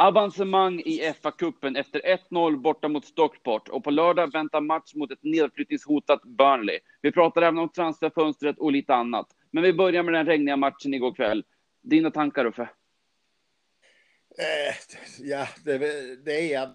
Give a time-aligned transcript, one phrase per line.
[0.00, 2.00] Avancemang i FA-cupen efter
[2.30, 6.78] 1-0 borta mot Stockport och på lördag väntar match mot ett nedflyttningshotat Burnley.
[7.02, 9.26] Vi pratar även om transferfönstret och lite annat.
[9.50, 11.44] Men vi börjar med den regniga matchen igår kväll.
[11.82, 12.62] Dina tankar Uffe?
[14.38, 14.74] Eh,
[15.20, 15.78] ja, det,
[16.24, 16.74] det är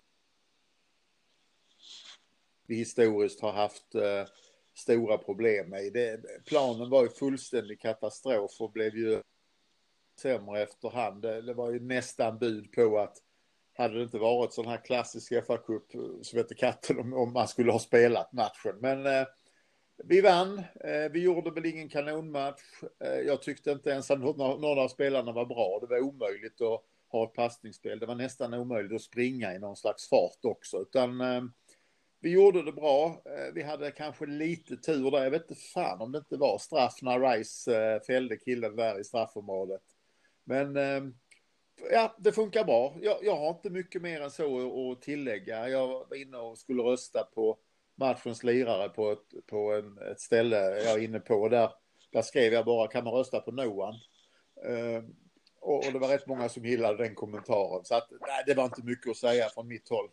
[2.68, 4.26] vi historiskt har haft eh,
[4.74, 5.94] stora problem med.
[5.94, 9.22] Det, planen var ju fullständig katastrof och blev ju
[10.20, 11.22] sämre efterhand.
[11.22, 13.18] Det, det var ju nästan bud på att
[13.78, 15.92] hade det inte varit sån här klassisk FA-cup
[16.24, 18.78] så eh, som katten om, om, man skulle ha spelat matchen.
[18.80, 19.26] Men eh,
[20.04, 20.58] vi vann.
[20.60, 22.62] Eh, vi gjorde väl ingen kanonmatch.
[23.00, 25.80] Eh, jag tyckte inte ens att någon, av spelarna var bra.
[25.82, 28.00] Det var omöjligt att ha ett passningsspel.
[28.00, 30.82] Det var nästan omöjligt att springa i någon slags fart också.
[30.82, 31.44] Utan eh,
[32.20, 33.22] vi gjorde det bra.
[33.26, 35.24] Eh, vi hade kanske lite tur där.
[35.24, 39.00] Jag vet inte fan om det inte var straff när Rice eh, fällde killen där
[39.00, 39.82] i straffområdet.
[40.44, 41.04] Men eh,
[41.92, 42.96] ja, det funkar bra.
[43.02, 45.70] Jag, jag har inte mycket mer än så att tillägga.
[45.70, 47.58] Jag var inne och skulle rösta på
[47.96, 51.50] matchens lirare på ett, på en, ett ställe jag är inne på.
[51.50, 51.70] Där,
[52.12, 53.94] där skrev jag bara, kan man rösta på Noan?
[54.70, 55.04] Uh,
[55.62, 57.86] och, och, det var rätt många som gillade den kommentaren.
[57.86, 60.10] Så att, nej, det var inte mycket att säga från mitt håll.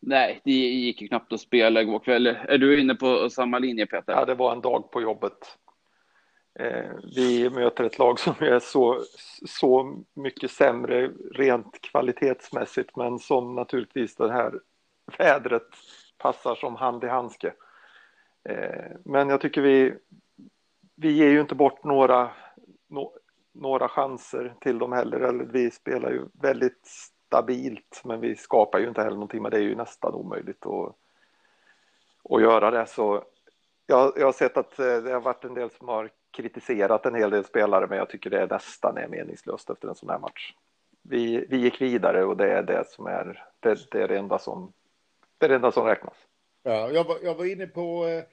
[0.00, 2.26] Nej, det gick ju knappt att spela igår kväll.
[2.26, 4.12] Är du inne på samma linje Peter?
[4.12, 5.58] Ja, det var en dag på jobbet.
[6.58, 9.04] Eh, vi möter ett lag som är så,
[9.46, 14.60] så mycket sämre rent kvalitetsmässigt, men som naturligtvis det här
[15.18, 15.68] vädret
[16.18, 17.52] passar som hand i handske.
[18.44, 19.94] Eh, men jag tycker vi,
[20.94, 22.30] vi ger ju inte bort några,
[22.88, 23.12] no,
[23.52, 25.20] några chanser till dem heller.
[25.20, 26.86] Eller vi spelar ju väldigt
[27.26, 30.94] stabilt, men vi skapar ju inte heller någonting, men det är ju nästan omöjligt att,
[32.30, 32.86] att göra det.
[32.86, 33.24] Så
[33.86, 37.14] jag, jag har sett att eh, det har varit en del som har kritiserat en
[37.14, 40.52] hel del spelare, men jag tycker det nästan är meningslöst efter en sån här match.
[41.02, 44.38] Vi, vi gick vidare och det är det som är det, det, är det enda
[44.38, 44.72] som
[45.38, 46.14] det är det enda som räknas.
[46.62, 48.24] Ja, jag, var, jag var inne på, eh,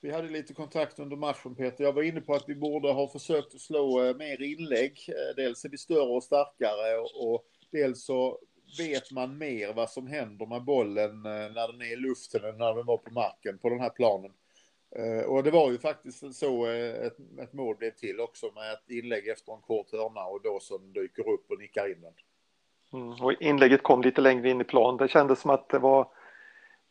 [0.00, 3.08] vi hade lite kontakt under matchen Peter, jag var inne på att vi borde ha
[3.08, 5.04] försökt att slå eh, mer inlägg.
[5.08, 8.38] Eh, dels är vi större och starkare och, och dels så
[8.78, 12.58] vet man mer vad som händer med bollen eh, när den är i luften än
[12.58, 14.32] när den var på marken på den här planen.
[14.96, 18.72] Eh, och det var ju faktiskt så eh, ett, ett mål blev till också med
[18.72, 22.12] ett inlägg efter en kort hörna och då som dyker upp och nickar in den.
[22.92, 24.96] Mm, och inlägget kom lite längre in i plan.
[24.96, 26.08] Det kändes som att det var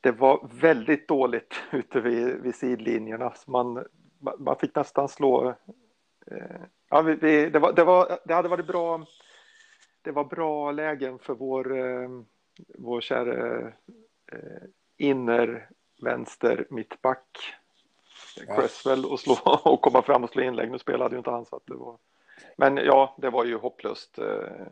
[0.02, 3.34] det var väldigt dåligt ute vid, vid sidlinjerna.
[3.36, 3.86] Så man,
[4.40, 5.50] man fick nästan slå...
[6.28, 9.06] Eh, ja, vi, vi, det, var, det, var, det hade varit bra.
[10.02, 12.10] Det var bra lägen för vår, eh,
[12.78, 13.68] vår kära
[14.32, 14.64] eh,
[14.98, 15.70] inner
[16.02, 17.54] vänster mittback
[18.36, 19.34] Cresswell och, slå,
[19.64, 20.72] och komma fram och slå inlägg.
[20.72, 21.98] Nu spelade ju inte han så att det var...
[22.58, 24.18] Men ja, det var ju hopplöst.
[24.18, 24.68] Eh,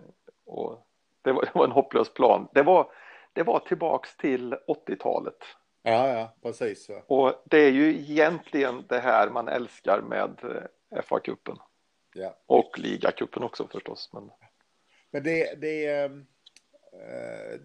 [0.45, 0.87] och
[1.21, 2.47] det var, det var en hopplös plan.
[2.53, 2.91] Det var,
[3.33, 5.37] det var tillbaks till 80-talet.
[5.83, 6.89] Ja, ja, precis.
[6.89, 7.03] Ja.
[7.07, 11.57] Och det är ju egentligen det här man älskar med eh, FA-cupen.
[12.13, 12.35] Ja.
[12.45, 14.09] Och ligacupen också förstås.
[14.13, 14.31] Men,
[15.11, 16.09] men det, det äh,
[16.93, 17.59] Eh,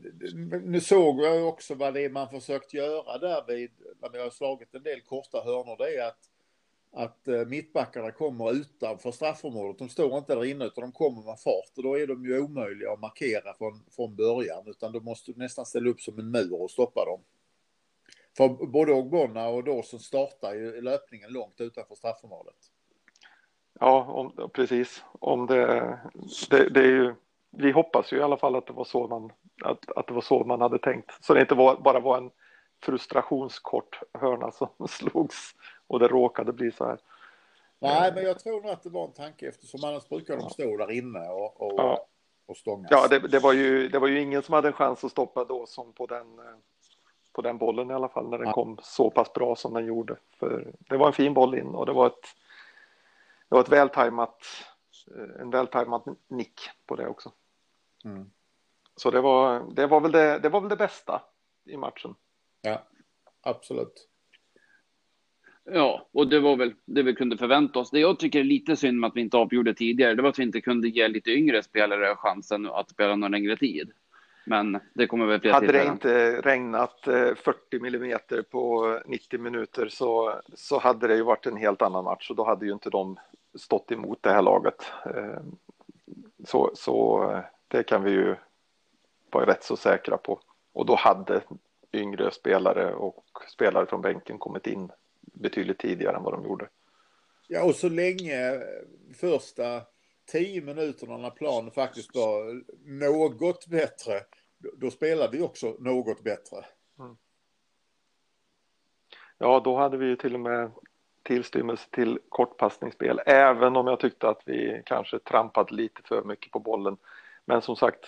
[0.62, 3.70] nu såg jag också vad det är man försökt göra där vid,
[4.00, 5.76] när vi har slagit en del korta hörnor.
[5.76, 6.30] Det är att
[6.96, 9.78] att eh, mittbackarna kommer utanför straffområdet.
[9.78, 12.40] De står inte där inne utan de kommer med fart och då är de ju
[12.40, 16.30] omöjliga att markera från, från början utan då måste du nästan ställa upp som en
[16.30, 17.20] mur och stoppa dem.
[18.36, 22.56] För både Ogbonna och Dawson startar ju löpningen långt utanför straffområdet.
[23.80, 25.04] Ja, om, precis.
[25.20, 25.98] Om det,
[26.50, 27.14] det, det, är ju,
[27.56, 29.32] vi hoppas ju i alla fall att det var så man,
[29.64, 31.24] att, att det var så man hade tänkt.
[31.24, 32.30] Så det inte var, bara var en
[32.82, 35.54] frustrationskort hörna som slogs
[35.86, 36.98] och det råkade bli så här.
[37.78, 40.76] Nej, men jag tror nog att det var en tanke eftersom annars brukar de stå
[40.76, 42.06] där inne och, och, ja.
[42.46, 42.88] och stångas.
[42.90, 45.44] Ja, det, det, var ju, det var ju ingen som hade en chans att stoppa
[45.44, 46.26] då som på den,
[47.32, 48.52] på den bollen i alla fall när den ja.
[48.52, 50.16] kom så pass bra som den gjorde.
[50.38, 52.34] För det var en fin boll in och det var ett,
[53.48, 54.38] det var ett vältajmat,
[55.40, 57.32] en vältajmat nick på det också.
[58.04, 58.30] Mm.
[58.96, 61.22] Så det var, det, var väl det, det var väl det bästa
[61.64, 62.14] i matchen.
[62.62, 62.82] Ja,
[63.42, 64.08] absolut.
[65.64, 67.90] Ja, och det var väl det vi kunde förvänta oss.
[67.90, 70.38] Det jag tycker är lite synd med att vi inte avgjorde tidigare, det var att
[70.38, 73.92] vi inte kunde ge lite yngre spelare chansen att spela någon längre tid.
[74.46, 77.36] Men det kommer väl fler Hade det inte regnat 40
[77.72, 82.30] eh, millimeter på 90 minuter så, så hade det ju varit en helt annan match
[82.30, 83.16] och då hade ju inte de
[83.54, 84.92] stått emot det här laget.
[85.06, 85.42] Eh,
[86.44, 87.24] så, så
[87.74, 88.36] det kan vi ju
[89.30, 90.40] vara rätt så säkra på.
[90.72, 91.42] Och då hade
[91.92, 94.90] yngre spelare och spelare från bänken kommit in
[95.20, 96.68] betydligt tidigare än vad de gjorde.
[97.48, 98.60] Ja, och så länge
[99.20, 99.82] första
[100.26, 104.20] tio minuterna när planen faktiskt var något bättre,
[104.58, 106.64] då spelade vi också något bättre.
[106.98, 107.16] Mm.
[109.38, 110.70] Ja, då hade vi ju till och med
[111.22, 116.58] tillstymmelse till kortpassningsspel, även om jag tyckte att vi kanske trampade lite för mycket på
[116.58, 116.96] bollen.
[117.44, 118.04] Men som sagt,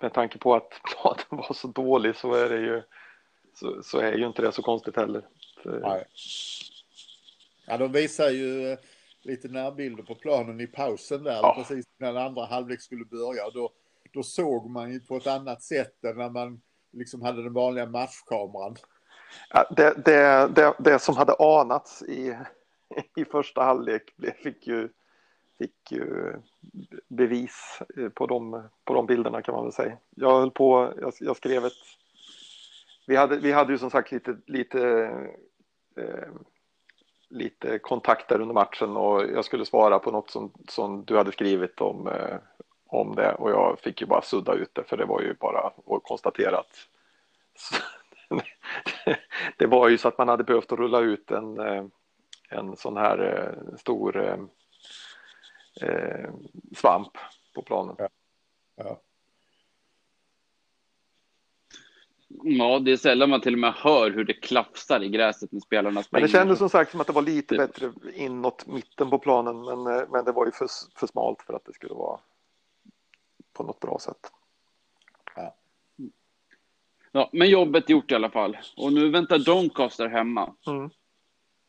[0.00, 0.70] med tanke på att
[1.02, 2.82] planen var så dålig så är det ju
[3.54, 5.28] så, så är ju inte det så konstigt heller.
[5.64, 6.04] Nej.
[7.66, 8.78] Ja, de visar ju eh,
[9.22, 11.54] lite närbilder på planen i pausen där, ja.
[11.58, 13.50] precis när andra halvlek skulle börja.
[13.54, 13.70] Då,
[14.12, 16.60] då såg man ju på ett annat sätt än när man
[16.92, 18.76] liksom hade den vanliga matchkameran.
[19.50, 22.36] Ja, det, det, det, det som hade anats i,
[23.16, 24.02] i första halvlek
[24.42, 24.88] fick ju,
[25.58, 26.32] fick ju
[27.08, 29.96] bevis eh, på de, på de bilderna kan man väl säga.
[30.10, 31.72] Jag höll på, jag, jag skrev ett...
[33.06, 34.80] Vi hade, vi hade ju som sagt lite, lite
[35.96, 36.28] eh,
[37.28, 41.80] lite kontakter under matchen och jag skulle svara på något som, som du hade skrivit
[41.80, 42.36] om, eh,
[42.86, 45.58] om det och jag fick ju bara sudda ut det för det var ju bara
[45.66, 46.88] att konstatera att
[49.56, 51.84] det var ju så att man hade behövt rulla ut en, eh,
[52.48, 54.36] en sån här eh, stor eh,
[55.80, 56.30] eh,
[56.76, 57.12] svamp
[57.54, 57.96] på planen.
[57.98, 58.08] Ja.
[58.76, 59.00] Ja.
[62.28, 65.60] Ja, det är sällan man till och med hör hur det klafsar i gräset när
[65.60, 66.22] spelarna springer.
[66.22, 69.64] Men det kändes som sagt som att det var lite bättre inåt mitten på planen,
[69.64, 72.20] men, eh, men det var ju för, för smalt för att det skulle vara
[73.52, 74.32] på något bra sätt.
[75.36, 75.54] Ja.
[77.12, 78.58] ja men jobbet gjort i alla fall.
[78.76, 80.54] Och nu väntar Doncaster hemma.
[80.66, 80.90] Mm.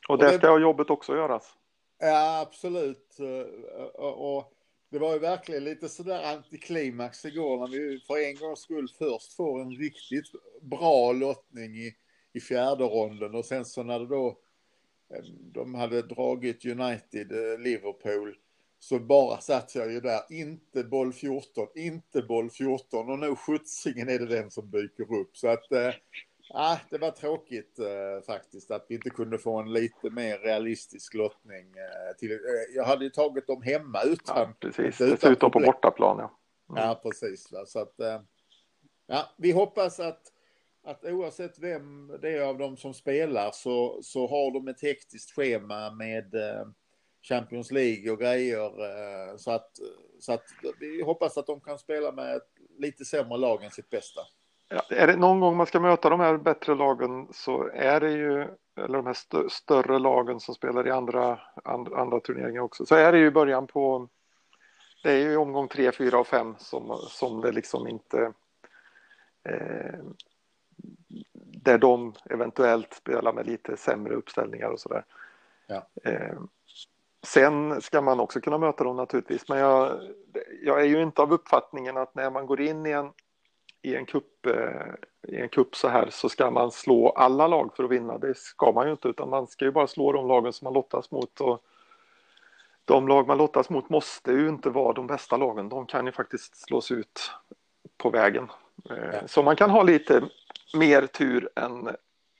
[0.07, 1.53] Och det ska jobbet också göras.
[1.99, 3.19] Ja, absolut.
[3.19, 4.53] Eh, eh, eh, och
[4.89, 9.33] det var ju verkligen lite sådär antiklimax igår när vi för en gångs skull först
[9.33, 10.25] får en riktigt
[10.61, 11.95] bra lottning i,
[12.33, 14.39] i fjärde ronden och sen så när det då
[15.53, 18.35] de hade dragit United-Liverpool,
[18.79, 24.09] så bara satt jag ju där, inte boll 14, inte boll 14 och nu skjutsingen
[24.09, 25.37] är det den som dyker upp.
[25.37, 25.93] Så att eh,
[26.49, 31.13] Ah, det var tråkigt eh, faktiskt att vi inte kunde få en lite mer realistisk
[31.13, 31.65] lottning.
[31.77, 32.37] Eh, till, eh,
[32.75, 34.37] jag hade ju tagit dem hemma utan...
[34.37, 35.01] Ja, precis.
[35.01, 36.39] Utan Dessutom på bortaplan, ja.
[36.69, 36.83] Mm.
[36.83, 37.51] Ja, precis.
[37.51, 37.65] Va?
[37.65, 38.21] Så att, eh,
[39.07, 40.21] ja, vi hoppas att,
[40.83, 45.31] att oavsett vem det är av dem som spelar så, så har de ett hektiskt
[45.31, 46.67] schema med eh,
[47.21, 48.65] Champions League och grejer.
[48.65, 49.71] Eh, så, att,
[50.19, 50.45] så att
[50.79, 54.21] vi hoppas att de kan spela med ett lite sämre lag än sitt bästa.
[54.69, 58.11] Ja, är det någon gång man ska möta de här bättre lagen så är det
[58.11, 58.41] ju,
[58.75, 62.95] eller de här st större lagen som spelar i andra, andra, andra turneringar också, så
[62.95, 64.07] är det ju början på,
[65.03, 68.33] det är ju omgång 3, 4 och 5 som, som det liksom inte,
[69.43, 69.99] eh,
[71.33, 75.05] där de eventuellt spelar med lite sämre uppställningar och sådär.
[75.67, 75.87] Ja.
[76.03, 76.39] Eh,
[77.25, 80.01] sen ska man också kunna möta dem naturligtvis, men jag,
[80.63, 83.11] jag är ju inte av uppfattningen att när man går in i en
[83.81, 84.93] i en kupp eh,
[85.27, 88.17] i en kupp så här så ska man slå alla lag för att vinna.
[88.17, 90.73] Det ska man ju inte utan man ska ju bara slå de lagen som man
[90.73, 91.41] lottas mot.
[91.41, 91.63] Och
[92.85, 95.69] de lag man lottas mot måste ju inte vara de bästa lagen.
[95.69, 97.31] De kan ju faktiskt slås ut
[97.97, 98.47] på vägen.
[98.89, 100.23] Eh, så man kan ha lite
[100.73, 101.95] mer tur än,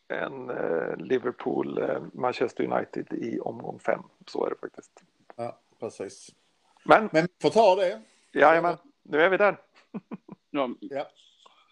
[0.08, 1.82] än eh, Liverpool,
[2.14, 4.04] Manchester United i omgång fem.
[4.28, 5.04] Så är det faktiskt.
[5.36, 6.30] Ja, precis.
[6.84, 8.02] Men, Men får ta det.
[8.32, 9.58] Jajamän, nu är vi där.
[10.80, 11.08] ja.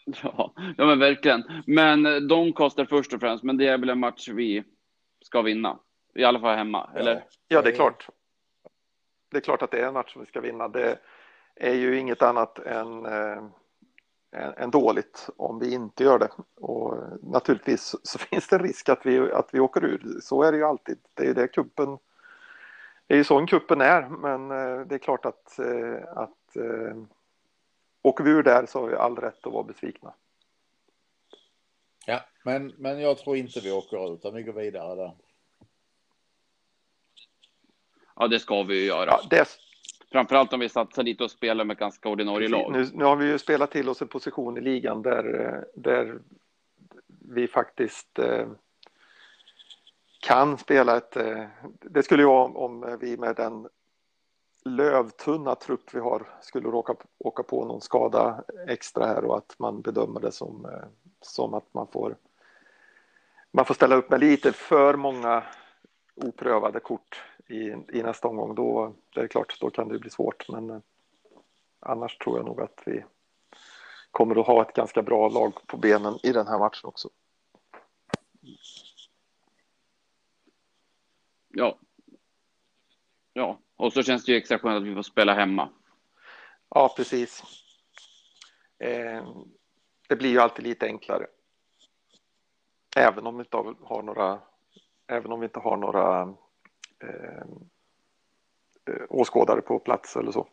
[0.24, 0.54] ja.
[0.78, 1.44] Ja, men verkligen.
[1.68, 4.64] Men eh, de kostar först och främst, men det är väl en match vi
[5.22, 5.80] ska vinna.
[6.16, 7.00] I alla fall hemma, ja.
[7.00, 7.24] eller?
[7.48, 8.08] Ja, det är klart.
[9.32, 10.68] Det är klart att det är en match som vi ska vinna.
[10.68, 11.00] Det
[11.56, 13.44] är ju inget annat än, äh,
[14.58, 16.30] än dåligt om vi inte gör det.
[16.56, 20.20] Och naturligtvis så finns det en risk att vi, att vi åker ur.
[20.22, 20.98] Så är det ju alltid.
[21.14, 21.98] Det är ju det kuppen
[23.08, 24.48] det är ju så en kuppen är, men
[24.88, 25.60] det är klart att,
[26.16, 26.58] att
[28.06, 30.14] åker vi ur där så har vi all rätt att vara besvikna.
[32.06, 35.12] Ja, men, men jag tror inte vi åker ut, utan vi går vidare där.
[38.16, 39.06] Ja, det ska vi ju göra.
[39.06, 39.48] Ja, det...
[40.12, 42.72] Framförallt om vi satsar lite och spelar med ganska ordinarie lag.
[42.72, 46.20] Nu, nu har vi ju spelat till oss en position i ligan där, där
[47.08, 48.48] vi faktiskt eh,
[50.20, 51.16] kan spela ett...
[51.16, 51.46] Eh,
[51.82, 53.68] det skulle ju vara om vi med den
[54.66, 59.82] lövtunna trupp vi har skulle råka åka på någon skada extra här och att man
[59.82, 60.88] bedömer det som, eh,
[61.22, 62.16] som att man får
[63.52, 65.44] man får ställa upp med lite för många
[66.16, 68.56] oprövade kort i, i nästa omgång.
[68.56, 70.50] Då det är klart, då kan det bli svårt.
[70.50, 70.80] Men eh,
[71.80, 73.04] annars tror jag nog att vi
[74.12, 77.10] kommer att ha ett ganska bra lag på benen i den här matchen också.
[81.48, 81.78] Ja.
[83.86, 85.70] Och så känns det ju extra skönt att vi får spela hemma.
[86.70, 87.44] Ja, precis.
[88.80, 89.28] Eh,
[90.10, 91.28] det blir ju alltid lite enklare.
[92.98, 94.40] Även om vi inte har några,
[95.08, 96.22] även om vi inte har några
[97.00, 97.48] eh,
[98.90, 100.48] eh åskådare på plats eller så.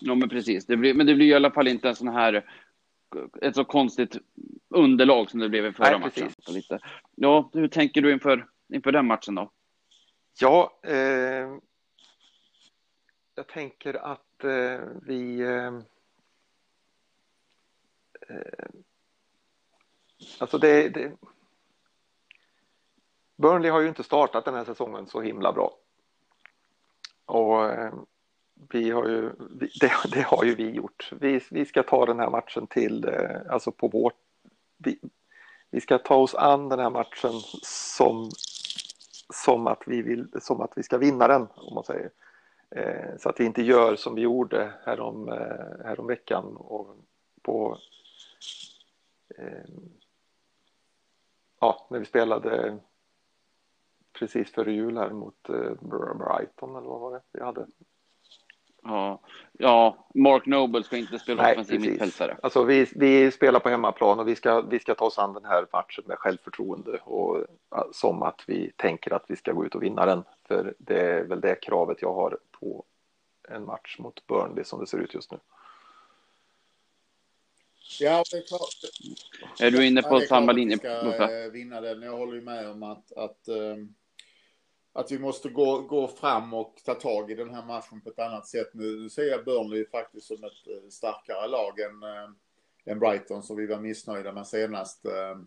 [0.00, 0.66] Ja, men precis.
[0.66, 2.50] Det blir, men det blir i alla fall inte en sån här
[3.42, 4.16] ett så konstigt
[4.68, 6.30] underlag som det blev i förra Nej, matchen.
[6.48, 6.78] Lite.
[7.14, 9.50] Ja, hur tänker du inför, inför den matchen då?
[10.40, 11.56] Ja, eh,
[13.34, 15.74] jag tänker att eh, vi eh,
[18.28, 18.68] eh,
[20.38, 21.12] Alltså det, det,
[23.36, 25.76] Burnley har ju inte startat den här säsongen så himla bra.
[27.24, 27.94] Och eh,
[28.54, 29.30] vi har ju,
[29.80, 31.12] det, det, har ju vi gjort.
[31.20, 34.16] Vi, vi ska ta den här matchen till, eh, alltså på vårt...
[34.76, 35.00] Vi,
[35.70, 37.32] vi ska ta oss an den här matchen
[37.62, 38.30] som,
[39.32, 42.10] som, att, vi vill, som att vi ska vinna den, om man säger.
[42.70, 46.96] Eh, så att vi inte gör som vi gjorde härom, eh, härom veckan och
[47.42, 47.78] på...
[49.38, 49.68] Eh,
[51.60, 52.78] ja, när vi spelade
[54.12, 55.72] precis före jul här mot eh,
[56.14, 57.66] Brighton eller vad var det vi hade?
[58.82, 59.20] Ja,
[59.52, 62.36] ja Mark Noble ska inte spela Nej, offensiv mittfältare.
[62.42, 65.44] Alltså vi, vi spelar på hemmaplan och vi ska, vi ska ta oss an den
[65.44, 67.44] här matchen med självförtroende och
[67.92, 70.24] som att vi tänker att vi ska gå ut och vinna den.
[70.48, 72.84] För det är väl det kravet jag har på
[73.48, 75.38] en match mot Burnley som det ser ut just nu.
[78.00, 78.76] Ja, det är klart.
[79.60, 80.78] Är du inne på ja, samma linje?
[80.82, 82.02] Vi ska eh, vinna den.
[82.02, 83.94] Jag håller ju med om att, att um
[85.00, 88.18] att vi måste gå, gå fram och ta tag i den här matchen på ett
[88.18, 88.70] annat sätt.
[88.72, 93.56] Nu ser jag Burnley faktiskt som ett eh, starkare lag än, äh, än Brighton som
[93.56, 95.06] vi var missnöjda med senast.
[95.06, 95.38] Äh,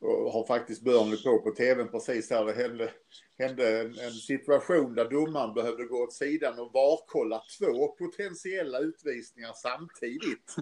[0.00, 2.44] och har faktiskt Burnley på på tvn precis här.
[2.44, 2.90] Det hände,
[3.38, 9.52] hände en, en, situation där domaren behövde gå åt sidan och varkolla två potentiella utvisningar
[9.52, 10.56] samtidigt.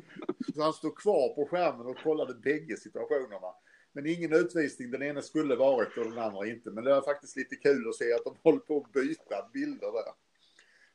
[0.55, 3.55] Så han stod kvar på skärmen och kollade bägge situationerna.
[3.93, 4.91] Men ingen utvisning.
[4.91, 6.71] Den ena skulle varit och den andra inte.
[6.71, 9.93] Men det är faktiskt lite kul att se att de håller på att byta bilder
[9.93, 10.13] där.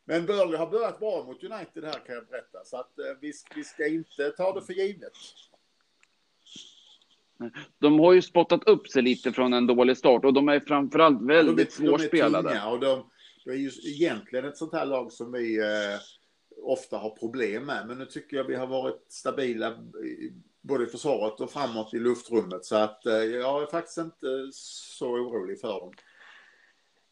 [0.06, 2.64] Men Burnley har börjat bra mot United här kan jag berätta.
[2.66, 5.14] Så att eh, vi, vi ska inte ta det för givet.
[7.80, 11.22] De har ju spottat upp sig lite från en dålig start och de är framförallt
[11.22, 12.50] väldigt ja, svårspelade.
[12.50, 13.10] De är och de,
[13.46, 16.00] det är ju egentligen ett sånt här lag som vi eh,
[16.64, 17.88] ofta har problem med.
[17.88, 19.74] Men nu tycker jag vi har varit stabila
[20.67, 22.65] både i försvaret och framåt i luftrummet.
[22.65, 25.91] Så att eh, jag är faktiskt inte så orolig för dem.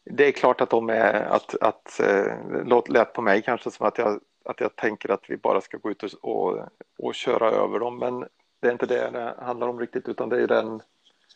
[0.04, 3.86] Det är klart att de är, att, att eh, låt lät på mig kanske som
[3.86, 6.68] att jag, att jag tänker att vi bara ska gå ut och, och,
[6.98, 7.98] och köra över dem.
[7.98, 8.20] Men
[8.60, 10.82] det är inte det det handlar om riktigt utan det är den,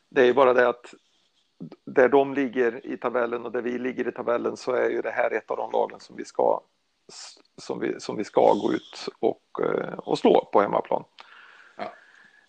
[0.08, 0.94] det är bara det att
[1.84, 5.10] där de ligger i tabellen och där vi ligger i tabellen så är ju det
[5.10, 6.60] här ett av de lagen som vi ska
[7.56, 11.04] som vi, som vi ska gå ut och, eh, och slå på hemmaplan.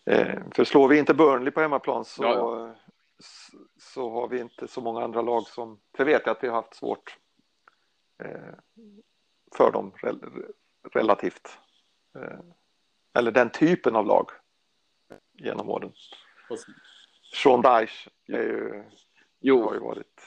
[0.09, 2.75] Eh, för slår vi inte Burnley på hemmaplan så, ja, ja.
[3.77, 5.79] så har vi inte så många andra lag som...
[5.97, 7.17] För vet jag att vi har haft svårt
[8.23, 8.53] eh,
[9.55, 9.93] för dem
[10.93, 11.57] relativt.
[12.15, 12.39] Eh,
[13.13, 14.29] eller den typen av lag
[15.33, 15.91] genom åren.
[17.43, 18.83] Sean Dyche är ju,
[19.39, 19.63] jo.
[19.63, 20.21] har ju varit...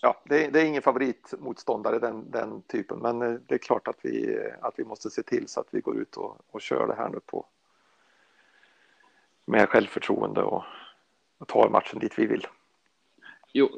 [0.00, 3.98] Ja, det är, det är ingen favoritmotståndare den, den typen, men det är klart att
[4.02, 6.94] vi, att vi måste se till så att vi går ut och, och kör det
[6.94, 7.46] här nu på,
[9.44, 10.64] med självförtroende och,
[11.38, 12.46] och tar matchen dit vi vill.
[13.52, 13.70] Jo,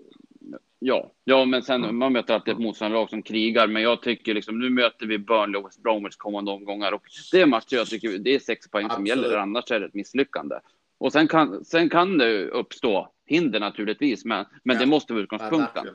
[0.79, 1.99] ja, ja, men sen mm.
[1.99, 5.61] man möter alltid ett motståndarlag som krigar, men jag tycker liksom nu möter vi Burnley
[5.61, 7.03] och West Bromwich kommande omgångar och
[7.33, 9.09] det är matcher jag tycker det är sex poäng som Absolut.
[9.09, 10.57] gäller, annars är det ett misslyckande.
[10.99, 14.81] Och sen kan, sen kan det uppstå hinder naturligtvis, men, men ja.
[14.81, 15.87] det måste vara utgångspunkten.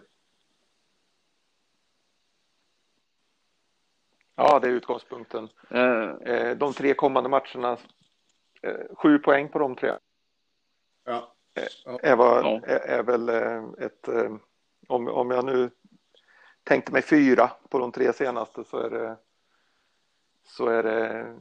[4.35, 5.49] Ja, det är utgångspunkten.
[5.75, 7.77] Uh, de tre kommande matcherna
[8.93, 9.93] sju poäng på de tre.
[11.05, 11.33] Ja.
[11.55, 12.61] Eh, är, var, ja.
[12.63, 14.09] är, är, väl eh, ett,
[14.87, 15.69] om, om jag nu
[16.63, 19.17] tänkte mig fyra på de tre senaste så är det,
[20.43, 21.35] så är det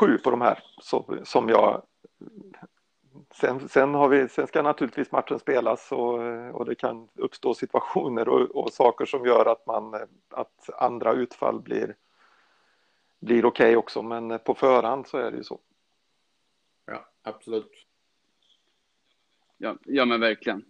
[0.00, 1.82] sju på de här så, som jag
[3.34, 6.18] Sen, sen, har vi, sen ska naturligtvis matchen spelas och,
[6.54, 9.94] och det kan uppstå situationer och, och, saker som gör att, man,
[10.28, 11.94] att andra utfall blir,
[13.20, 14.02] blir okej okay också.
[14.02, 15.58] Men på förhand så är det ju så
[17.22, 17.86] absolut.
[19.58, 20.64] Ja, ja men verkligen.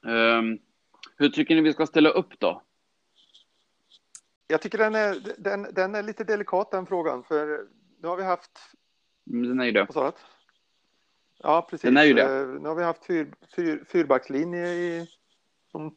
[0.00, 0.58] Um,
[1.16, 2.62] hur tycker ni vi ska ställa upp då?
[4.46, 7.68] Jag tycker den är, den, den är lite delikat den frågan, för
[7.98, 8.50] nu har vi haft...
[9.30, 9.86] Mm, den är ju det.
[9.94, 10.14] Vad?
[11.38, 11.82] Ja, precis.
[11.82, 12.40] Den är ju det.
[12.40, 15.08] Eh, nu har vi haft fyr, fyr, fyrbackslinje i,
[15.72, 15.96] de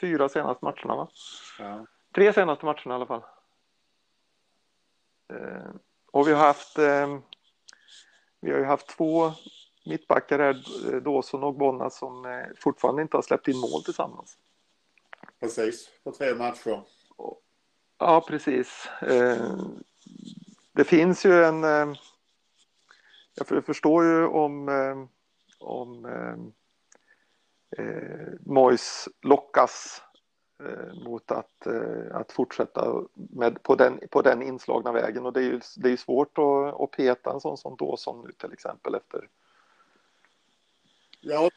[0.00, 1.08] fyra senaste matcherna va?
[1.58, 1.86] Ja.
[2.14, 3.22] Tre senaste matcherna i alla fall.
[6.12, 7.18] Eh, och vi har haft eh,
[8.40, 9.32] vi har ju haft två
[9.86, 10.64] mittbackar här,
[10.94, 14.38] eh, Dawson och Bonna, som eh, fortfarande inte har släppt in mål tillsammans.
[15.40, 16.82] Precis, på tre matcher.
[17.98, 18.88] Ja, precis.
[19.02, 19.56] Eh,
[20.72, 21.64] det finns ju en...
[21.64, 21.94] Eh,
[23.34, 25.06] jag förstår ju om, eh,
[25.58, 26.06] om
[28.40, 30.02] Mois lockas
[31.04, 31.66] mot att,
[32.12, 35.96] att fortsätta med, på, den, på den inslagna vägen och det är ju, det är
[35.96, 39.28] svårt att, att peta en sån som Dawson nu till exempel efter
[41.20, 41.50] ja.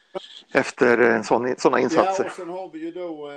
[0.54, 2.24] efter en sån, sådana insatser.
[2.24, 3.30] Ja, och sen har vi ju då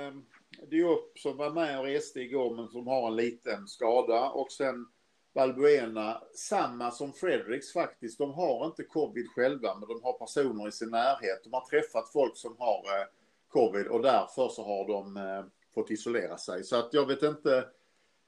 [0.66, 4.86] Diop som var med och reste igår men som har en liten skada och sen
[5.34, 8.18] Balbuena, samma som Fredericks faktiskt.
[8.18, 11.44] De har inte covid själva men de har personer i sin närhet.
[11.44, 13.06] De har träffat folk som har eh,
[13.48, 15.44] covid och därför så har de eh,
[15.82, 16.64] fått isolera sig.
[16.64, 17.68] Så att jag vet inte.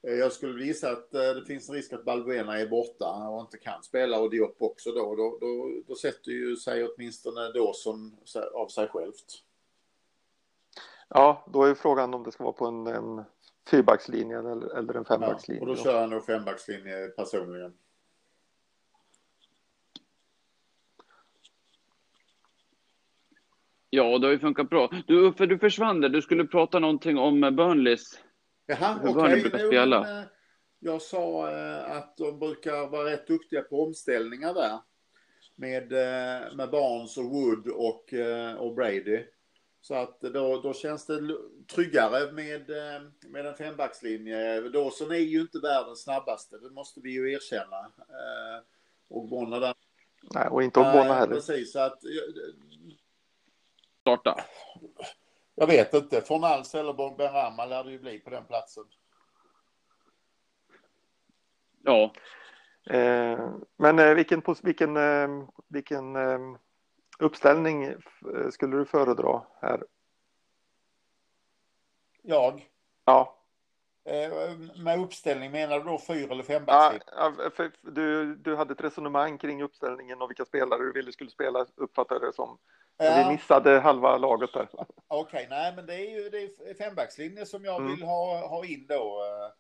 [0.02, 3.58] Eh, jag skulle visa att det finns en risk att Balbuena är borta och inte
[3.58, 5.14] kan spela och Diop också då.
[5.14, 8.16] Då, då, då sätter ju sig åtminstone då som
[8.54, 9.44] av sig självt.
[11.08, 13.24] Ja, då är frågan om det ska vara på en, en
[13.70, 15.62] fyrbackslinje eller, eller en fembackslinje.
[15.62, 17.74] Ja, och då kör jag nog fembackslinje personligen.
[23.90, 24.90] Ja, det har ju funkat bra.
[25.06, 26.08] Du Uffe, du försvann där.
[26.08, 28.20] Du skulle prata någonting om Burnleys.
[28.66, 29.22] Jaha, hur okay.
[29.22, 30.00] Burnley brukar spela.
[30.00, 30.24] Men, eh,
[30.78, 34.78] jag sa eh, att de brukar vara rätt duktiga på omställningar där.
[35.56, 38.14] Med, eh, med Barnes och Wood och,
[38.58, 39.24] och Brady.
[39.82, 41.36] Så att då, då känns det
[41.74, 44.60] tryggare med, eh, med en fembackslinje.
[44.60, 47.78] Dawson är ju inte världens snabbaste, det måste vi ju erkänna.
[47.98, 48.62] Eh,
[49.08, 49.74] och Bonna där.
[50.34, 51.34] Nej, och inte om Bonna heller.
[51.34, 51.98] Precis, så att...
[54.00, 54.44] Starta.
[55.54, 58.84] Jag vet inte, från Alls eller Benrahma lär det ju bli på den platsen.
[61.84, 62.12] Ja.
[62.90, 64.98] Eh, men vilken, vilken,
[65.68, 66.16] vilken
[67.18, 67.96] uppställning eh,
[68.50, 69.84] skulle du föredra här?
[72.22, 72.70] Jag?
[73.04, 73.39] Ja.
[74.04, 77.04] Eh, med uppställning menar du då fyra eller fembackslinje?
[77.16, 81.66] Ja, du, du hade ett resonemang kring uppställningen och vilka spelare du ville skulle spela,
[81.76, 82.58] uppfattade det som.
[82.96, 83.24] Ja.
[83.24, 84.68] Vi missade halva laget där.
[84.72, 87.90] Okej, okay, nej men det är ju det är fembackslinje som jag mm.
[87.90, 89.52] vill ha, ha in då eh,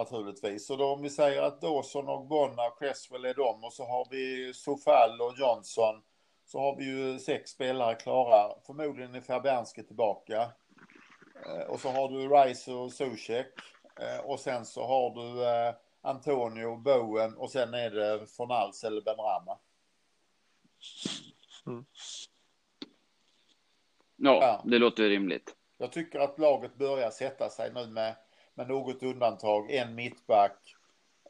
[0.00, 0.70] naturligtvis.
[0.70, 3.84] Och då om vi säger att Dawson och Bonna och Cresswell är de och så
[3.84, 6.02] har vi Sofall och Johnson
[6.44, 8.54] så har vi ju sex spelare klara.
[8.66, 10.52] Förmodligen är Fabianski tillbaka.
[11.46, 13.46] Eh, och så har du Rice och Zuzek.
[14.00, 19.00] Eh, och sen så har du eh, Antonio, Bowen och sen är det Fornals eller
[19.00, 19.58] Benrama.
[21.66, 21.84] Mm.
[24.16, 25.56] Ja, ja, det låter rimligt.
[25.78, 28.14] Jag tycker att laget börjar sätta sig nu med,
[28.54, 29.70] med något undantag.
[29.70, 30.74] En mittback,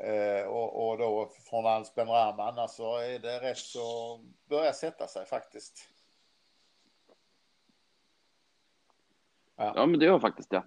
[0.01, 4.73] Eh, och, och, då från Alls Ben Rama, annars så är det rätt så börjar
[4.73, 5.89] sätta sig faktiskt.
[9.63, 10.63] Ja, ja men det gör faktiskt det.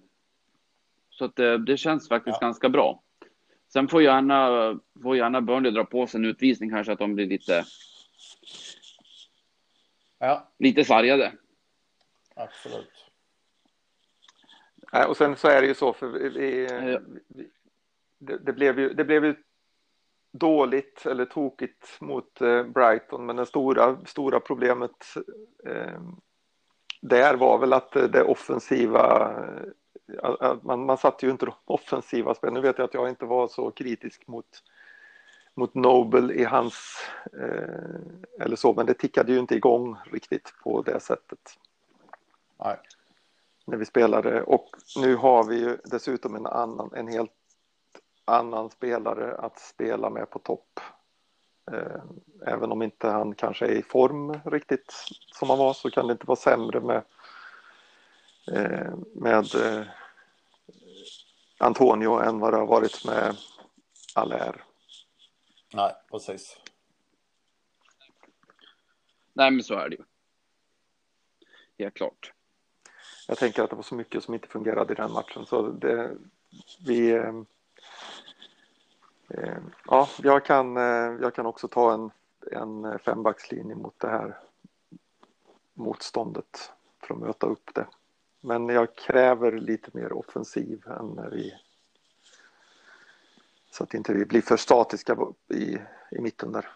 [1.10, 2.46] Så att det, det känns faktiskt ja.
[2.46, 3.02] ganska bra.
[3.72, 7.26] Sen får gärna, får gärna Burnley dra på sig en utvisning kanske att de blir
[7.26, 7.64] lite
[10.18, 10.52] ja.
[10.58, 11.32] lite sargade.
[12.34, 13.10] Absolut.
[15.08, 16.98] och sen så är det ju så för vi, vi,
[18.18, 19.34] det, det, blev ju, det blev ju
[20.32, 25.14] dåligt eller tokigt mot eh, Brighton, men det stora, stora problemet
[25.66, 26.00] eh,
[27.08, 29.34] där var väl att det offensiva,
[30.22, 32.54] eh, man, man satte ju inte de offensiva spelen.
[32.54, 34.62] Nu vet jag att jag inte var så kritisk mot,
[35.54, 36.98] mot Nobel i hans,
[37.32, 41.58] eh, eller så, men det tickade ju inte igång riktigt på det sättet.
[42.58, 42.76] Nej.
[43.64, 47.32] När vi spelade och nu har vi ju dessutom en annan, en helt
[48.24, 50.80] annan spelare att spela med på topp.
[51.72, 52.02] Eh,
[52.46, 54.94] även om inte han kanske är i form riktigt
[55.38, 57.02] som han var så kan det inte vara sämre med,
[58.52, 59.86] eh, med eh,
[61.58, 63.36] Antonio än vad det har varit med
[64.14, 64.60] Allaire.
[65.74, 66.56] Nej, precis.
[69.32, 70.04] Nej, men så är det ju.
[71.78, 72.32] Helt klart.
[73.28, 76.16] Jag tänker att det var så mycket som inte fungerade i den matchen så det,
[76.86, 77.32] vi Eh,
[79.86, 82.10] ja, jag kan, eh, jag kan också ta en,
[82.52, 84.38] en fembackslinje mot det här
[85.74, 87.86] motståndet för att möta upp det.
[88.40, 91.54] Men jag kräver lite mer offensiv än när vi
[93.70, 95.16] så att inte vi blir för statiska
[95.54, 95.78] i,
[96.10, 96.68] i mitten där.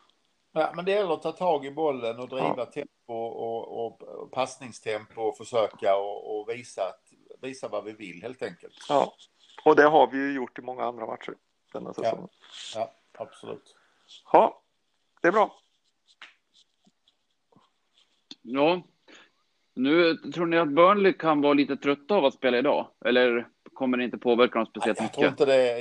[0.53, 2.67] Ja, men det gäller att ta tag i bollen och driva ja.
[2.67, 8.43] tempo och, och passningstempo och försöka och, och visa, att, visa vad vi vill helt
[8.43, 8.75] enkelt.
[8.89, 9.13] Ja,
[9.65, 11.35] och det har vi ju gjort i många andra matcher
[11.73, 12.29] denna säsongen.
[12.75, 12.93] Ja, ja
[13.25, 13.77] absolut.
[14.33, 14.63] Ja,
[15.23, 15.61] det är bra.
[18.43, 18.83] Ja,
[19.75, 22.87] nu tror ni att Burnley kan vara lite trötta av att spela idag?
[23.05, 25.19] Eller kommer det inte påverka dem speciellt jag mycket?
[25.19, 25.81] tror inte det.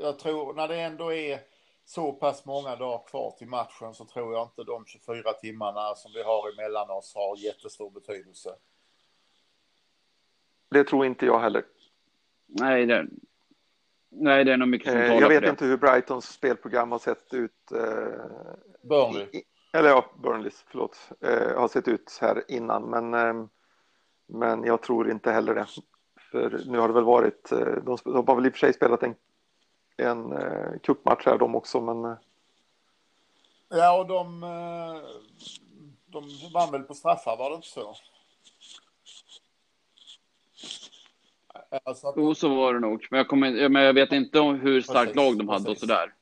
[0.00, 1.40] Jag tror när det ändå är
[1.84, 6.12] så pass många dagar kvar till matchen så tror jag inte de 24 timmarna som
[6.12, 8.50] vi har emellan oss har jättestor betydelse.
[10.70, 11.64] Det tror inte jag heller.
[12.46, 13.06] Nej, det,
[14.12, 16.98] nej, det är nog mycket som Eh, talar jag vet inte hur Brightons spelprogram har
[16.98, 17.72] sett ut.
[17.72, 18.24] Eh,
[18.82, 19.26] Burnley.
[19.32, 22.82] i- eller ja, Burnleys, förlåt, eh, har sett ut här innan.
[22.82, 23.46] Men, eh,
[24.26, 25.66] men jag tror inte heller det.
[26.30, 27.48] För nu har det väl varit,
[27.84, 29.14] de, de har väl i och för sig spelat en,
[29.96, 32.16] en eh, cupmatch här de också, men
[33.68, 34.40] Ja, och de,
[36.06, 37.94] de vann väl på straffar, var det inte så?
[41.84, 43.06] Alltså att, Jo, så var det nog.
[43.10, 45.80] Men jag, kommer, men jag vet inte om hur starkt lag de hade och precis.
[45.80, 46.14] sådär.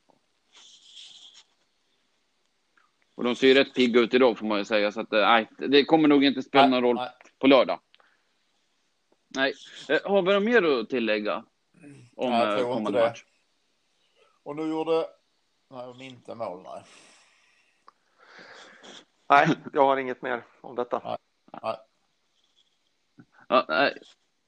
[3.14, 4.92] Och de ser ju rätt pigga ut idag får man ju säga.
[4.92, 7.10] Så att, eh, nej, det kommer nog inte spela någon roll nej.
[7.38, 7.80] på lördag.
[9.28, 9.54] Nej.
[9.88, 11.44] Eh, Har vi något mer att tillägga?
[12.16, 13.00] Om Nej, jag eh, tror inte det.
[13.00, 13.24] match?
[14.42, 15.06] Och nu gjorde
[15.70, 16.82] nej, de inte mål, nej.
[19.28, 21.18] nej, jag har inget mer om detta.
[21.62, 21.76] nej.
[23.48, 23.98] Ja, nej.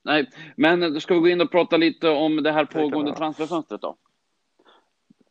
[0.03, 3.81] Nej, men då ska vi gå in och prata lite om det här pågående transferfönstret
[3.81, 3.97] då.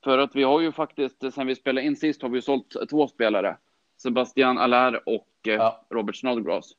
[0.03, 3.07] För att vi har ju faktiskt, sen vi spelade in sist, har vi sålt två
[3.07, 3.57] spelare.
[3.97, 5.86] Sebastian Allaire och eh, Ja.
[5.89, 6.71] Robert Snodgrass.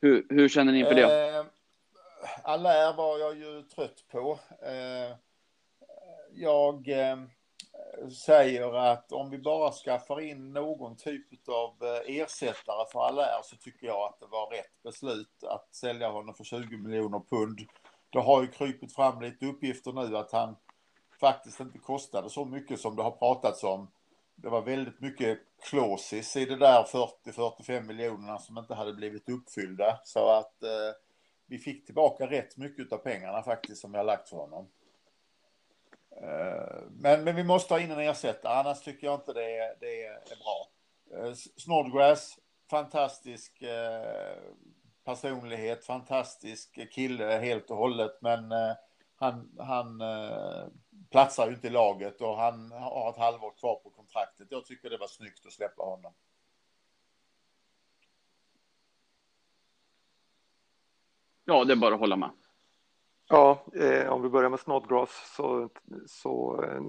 [0.00, 1.36] Hur, hur känner ni inför det?
[1.36, 1.44] Eh,
[2.42, 4.38] Allaire var jag ju trött på.
[4.62, 5.16] Eh,
[6.34, 7.16] jag eh,
[8.26, 13.56] säger att om vi bara skaffar in någon typ av eh, ersättare för Allaire så
[13.56, 17.60] tycker jag att det var rätt beslut att sälja honom för 20 miljoner pund.
[18.10, 20.56] Det har ju krypit fram lite uppgifter nu att han
[21.20, 23.90] faktiskt inte kostade så mycket som det har pratats om.
[24.36, 30.00] Det var väldigt mycket klåsis i det där 40-45 miljonerna som inte hade blivit uppfyllda.
[30.04, 30.92] Så att eh,
[31.46, 34.68] vi fick tillbaka rätt mycket av pengarna faktiskt som jag lagt för honom.
[36.22, 39.76] Eh, men, men vi måste ha in en ersättare, annars tycker jag inte det, är-
[39.80, 40.68] det är bra.
[41.18, 42.38] Eh, Snodgrass,
[42.70, 44.36] fantastisk eh,
[45.04, 48.52] personlighet, fantastisk kille helt och hållet, men
[49.16, 50.02] han, han
[51.10, 54.46] platsar ju inte i laget och han har ett halvår kvar på kontraktet.
[54.50, 56.14] Jag tycker det var snyggt att släppa honom.
[61.44, 62.30] Ja, det är bara att hålla med.
[63.28, 65.68] Ja, eh, om vi börjar med Snodgrass så,
[66.06, 66.80] så eh,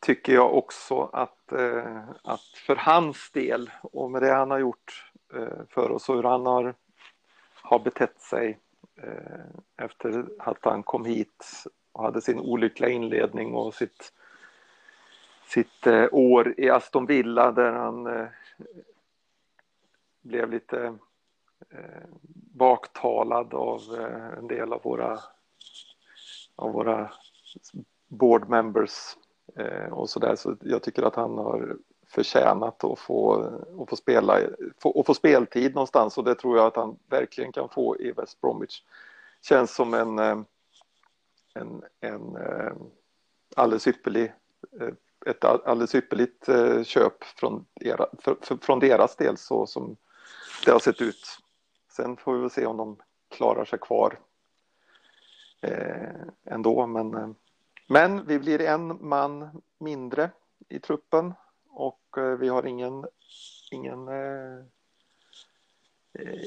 [0.00, 5.12] tycker jag också att, eh, att för hans del och med det han har gjort
[5.34, 6.74] eh, för oss och hur han har,
[7.62, 8.58] har betett sig
[8.96, 14.12] eh, efter att han kom hit och hade sin olyckliga inledning och sitt,
[15.46, 18.26] sitt eh, år i Aston Villa där han eh,
[20.22, 20.98] blev lite
[21.74, 22.08] Eh,
[22.54, 25.20] baktalad av eh, en del av våra,
[26.56, 27.12] av våra
[28.08, 29.16] board members
[29.56, 30.36] eh, och så där.
[30.36, 33.42] Så jag tycker att han har förtjänat att få,
[33.82, 34.40] att få spela
[34.78, 38.12] få, att få speltid någonstans och det tror jag att han verkligen kan få i
[38.12, 38.82] West Bromwich.
[39.42, 40.38] Känns som en, eh,
[41.54, 42.72] en, en eh,
[43.56, 44.32] alldeles ypperlig
[45.26, 46.48] ett alldeles ypperligt
[46.86, 49.96] köp från, era, för, för, från deras del så som
[50.64, 51.43] det har sett ut.
[51.96, 52.96] Sen får vi väl se om de
[53.28, 54.18] klarar sig kvar
[55.60, 56.86] eh, ändå.
[56.86, 57.28] Men, eh,
[57.88, 60.30] men vi blir en man mindre
[60.68, 61.34] i truppen
[61.68, 63.06] och eh, vi har ingen,
[63.70, 64.64] ingen, eh,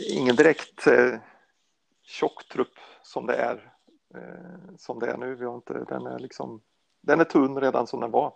[0.10, 1.20] ingen direkt eh,
[2.02, 3.74] tjock trupp som det är
[4.16, 5.36] eh, som det är nu.
[5.36, 6.62] Vi har inte, den, är liksom,
[7.02, 8.34] den är tunn redan som den var.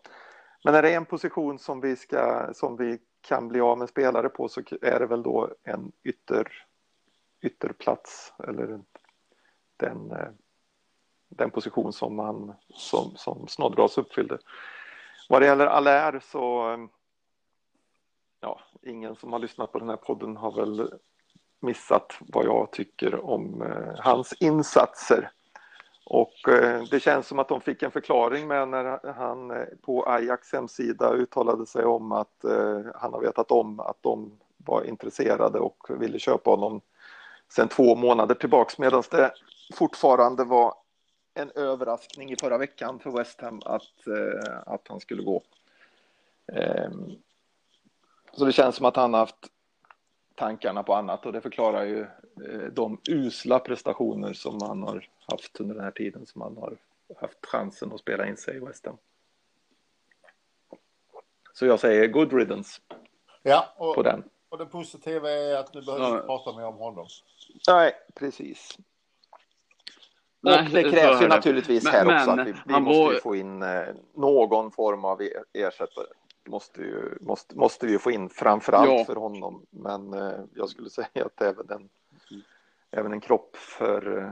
[0.63, 4.29] Men är det en position som vi, ska, som vi kan bli av med spelare
[4.29, 6.65] på så är det väl då en ytter,
[7.41, 8.79] ytterplats eller
[9.77, 10.29] den, eh,
[11.29, 14.37] den position som, man, som, som Snodgrass uppfyllde.
[15.29, 16.79] Vad det gäller Allaire så eh,
[18.39, 20.93] ja, ingen som har lyssnat på den här podden har väl
[21.59, 25.31] missat vad jag tycker om eh, hans insatser.
[26.05, 30.05] Och eh, det känns som att de fick en förklaring med när han eh, på
[30.05, 35.59] Ajax hemsida uttalade sig om att eh, han har vetat om att de var intresserade
[35.59, 36.81] och ville köpa honom
[37.51, 39.33] sedan två månader tillbaks medan det
[39.73, 40.73] fortfarande var
[41.33, 45.43] en överraskning i förra veckan för West Ham att, eh, att han skulle gå.
[46.53, 47.11] Ehm,
[48.33, 49.47] så det känns som att han har haft
[50.35, 55.59] tankarna på annat och det förklarar ju eh, de usla prestationer som man har haft
[55.59, 56.77] under den här tiden som man har
[57.17, 58.97] haft chansen att spela in sig i West Ham.
[61.53, 62.81] Så jag säger good riddance
[63.43, 64.23] Ja, och, på den.
[64.51, 66.15] Och det positiva är att nu behöver vi Ja.
[66.15, 67.07] inte prata mer om honom.
[67.67, 68.77] Nej, precis.
[70.41, 71.35] Nej, och det krävs är ju det.
[71.35, 73.83] naturligtvis Men- här men också att vi, vi måste var- ju få in eh,
[74.15, 75.21] någon form av
[75.53, 76.05] ersättare.
[76.47, 79.05] Måste, ju, måste, måste vi få in framförallt Ja.
[79.05, 79.65] för honom.
[79.69, 81.89] Men eh, jag skulle säga att även en,
[82.91, 84.31] även en kropp för eh,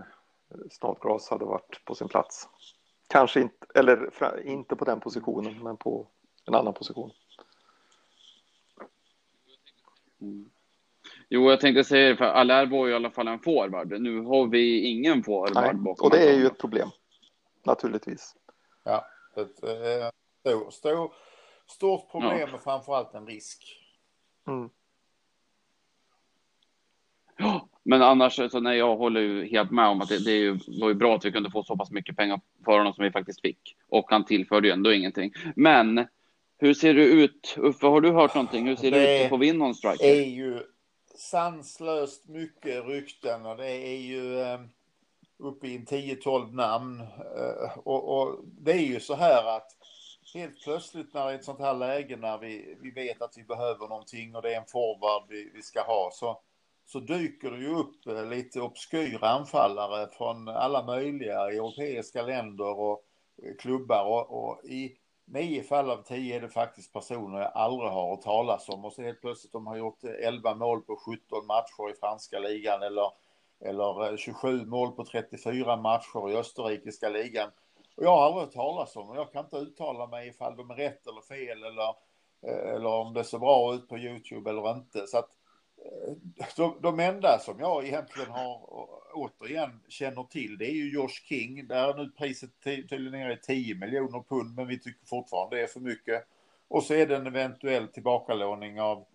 [0.72, 2.48] Snodgrass hade varit på sin plats.
[3.08, 6.08] Kanske inte, eller fra, inte på den positionen, men på
[6.46, 7.12] en annan position.
[11.30, 14.02] Jo, jag tänkte säga det, för Allaire var ju i alla fall en forward.
[14.02, 16.06] Nu har vi ingen forward Nej, bakom.
[16.06, 16.90] och det är ju ett problem.
[17.66, 18.36] Naturligtvis.
[18.84, 19.06] Ja,
[19.36, 21.14] ett eh, stor, stor,
[21.68, 23.78] stort problem och framförallt en risk.
[24.48, 24.70] Mm.
[27.38, 30.40] Ja, Men annars, så nej, jag håller ju helt med om att det, det är
[30.40, 33.04] ju, var ju bra att vi kunde få så pass mycket pengar för honom som
[33.04, 33.76] vi faktiskt fick.
[33.90, 35.34] Och han tillförde ju ändå ingenting.
[35.56, 36.08] Men
[36.60, 37.56] hur ser det ut?
[37.58, 38.68] Uffe, har du hört någonting?
[38.68, 39.30] Hur ser det, Det ut?
[39.30, 40.06] Får vi in någon striker?
[40.06, 40.64] är ju
[41.16, 44.60] sanslöst mycket rykten och det är ju eh,
[45.38, 47.02] uppe i en 10-12 namn.
[47.02, 49.72] Eh, och, och det är ju så här att
[50.34, 53.44] helt plötsligt när det är ett sånt här läge när vi, vi vet att vi
[53.44, 56.42] behöver någonting och det är en forward vi, vi ska ha så,
[56.86, 63.04] så dyker det ju upp eh, lite obskyra anfallare från alla möjliga europeiska länder och
[63.44, 64.96] eh, klubbar och, och i
[65.32, 68.94] nio fall av tio är det faktiskt personer jag aldrig har hört talas om och
[68.94, 73.12] så helt plötsligt de har gjort 11 mål på 17 matcher i franska ligan eller,
[73.66, 77.50] eller eh, 27 mål på 34 matcher i österrikiska ligan.
[77.98, 80.72] Och jag har aldrig hört talas om och jag kan inte uttala mig ifall de
[80.72, 81.90] är rätt eller fel eller,
[82.48, 85.08] eh, eller om det ser bra ut på Youtube eller inte.
[85.08, 85.30] Så att
[85.86, 86.14] Eh,
[86.56, 91.28] de, de enda som jag egentligen har eh, återigen känner till det är ju Josh
[91.30, 91.68] King.
[91.68, 95.64] Där är nu priset tydligen nere i 10 miljoner pund men vi tycker fortfarande det
[95.64, 96.28] är för mycket.
[96.68, 99.06] Och så är det en eventuell tillbakalåning av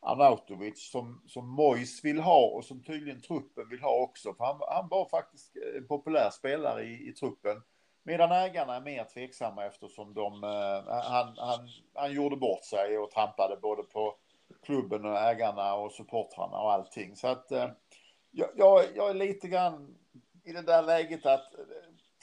[0.00, 4.34] Arnautovic som, som Mois vill ha och som tydligen truppen vill ha också.
[4.34, 7.62] För han, han var faktiskt en populär spelare i, i truppen.
[8.02, 13.10] Medan ägarna är mer tveksamma eftersom de, eh, han, han, han gjorde bort sig och
[13.10, 14.16] trampade både på
[14.64, 17.16] klubben och ägarna och supportrarna och allting.
[17.16, 17.68] Så att eh,
[18.30, 18.48] jag,
[18.94, 19.96] jag, är lite grann
[20.44, 21.60] i det där läget att eh,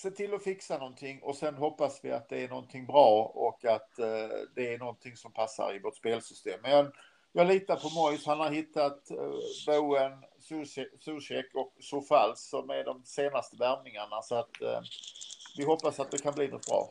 [0.02, 3.66] se till att fixa någonting och sen hoppas vi att det är någonting bra och
[3.66, 6.60] att eh, det är någonting som passar i vårt spelsystem.
[6.62, 6.92] Men jag,
[7.32, 8.26] jag litar på Mois.
[8.26, 9.32] Han har hittat eh,
[9.68, 10.12] Bowen,
[11.00, 14.22] Zuzek och Sofals som är de senaste värvningarna.
[14.22, 14.82] Så att eh,
[15.58, 16.90] vi hoppas att det kan bli något bra.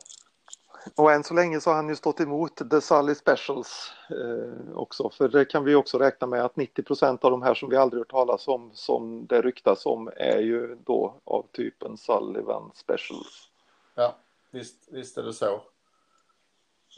[0.95, 5.09] Och än så länge så har han ju stått emot The Sully Specials eh, också.
[5.09, 7.75] För det kan vi också räkna med att 90 procent av de här som vi
[7.75, 13.49] aldrig hört talas om som det ryktas om är ju då av typen Sullivan Specials.
[13.95, 14.15] Ja,
[14.51, 15.53] visst, visst är det så.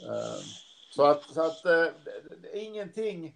[0.07, 0.41] Eh,
[0.89, 1.88] Så att, så att eh,
[2.53, 3.36] ingenting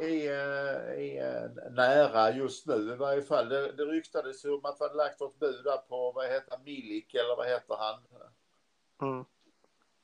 [0.00, 3.48] är, eh, är nära just nu i varje fall.
[3.48, 7.46] Det, det ryktades om att hade lagt ett bud på, vad heter Milik eller vad
[7.46, 8.00] heter han?
[9.02, 9.24] Mm.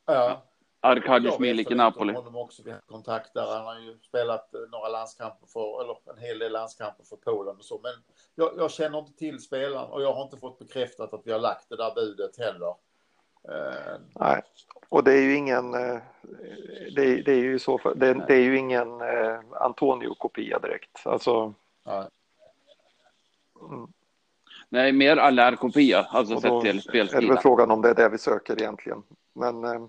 [0.07, 0.43] Ja.
[0.81, 2.11] Arkadiusz Jag vet Milik i Napoli.
[2.11, 2.63] om honom också.
[2.65, 3.47] Vi har kontakt där.
[3.47, 7.57] Han har ju spelat eh, några landskamper för, eller en hel del landskamper för Polen
[7.57, 7.81] och så.
[7.83, 7.93] Men
[8.35, 11.39] jag, jag känner inte till spelaren och jag har inte fått bekräftat att vi har
[11.39, 12.75] lagt det där budet heller.
[13.49, 14.43] Eh, Nej,
[14.89, 15.99] och det är ju ingen, eh,
[16.97, 18.89] det, det är ju så, för, det, det är ju ingen
[19.51, 21.07] Antonio-kopia direkt.
[21.07, 22.09] Alltså, ja.
[24.75, 28.19] Nej, mer Allaire-kopia, alltså sett till är det väl frågan om det är det vi
[28.19, 29.03] söker egentligen.
[29.35, 29.87] Men eh,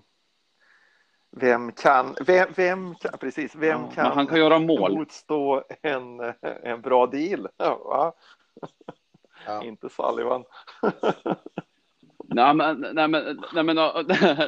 [1.36, 4.94] vem kan, vem, vem kan, precis, vem Ja, kan, han kan göra mål.
[4.94, 6.20] motstå en,
[6.62, 7.48] en bra deal?
[7.56, 8.14] Ja,
[9.46, 9.62] Ja.
[9.64, 10.44] Inte Sullivan.
[12.28, 13.76] Nej men, nej men, nej men,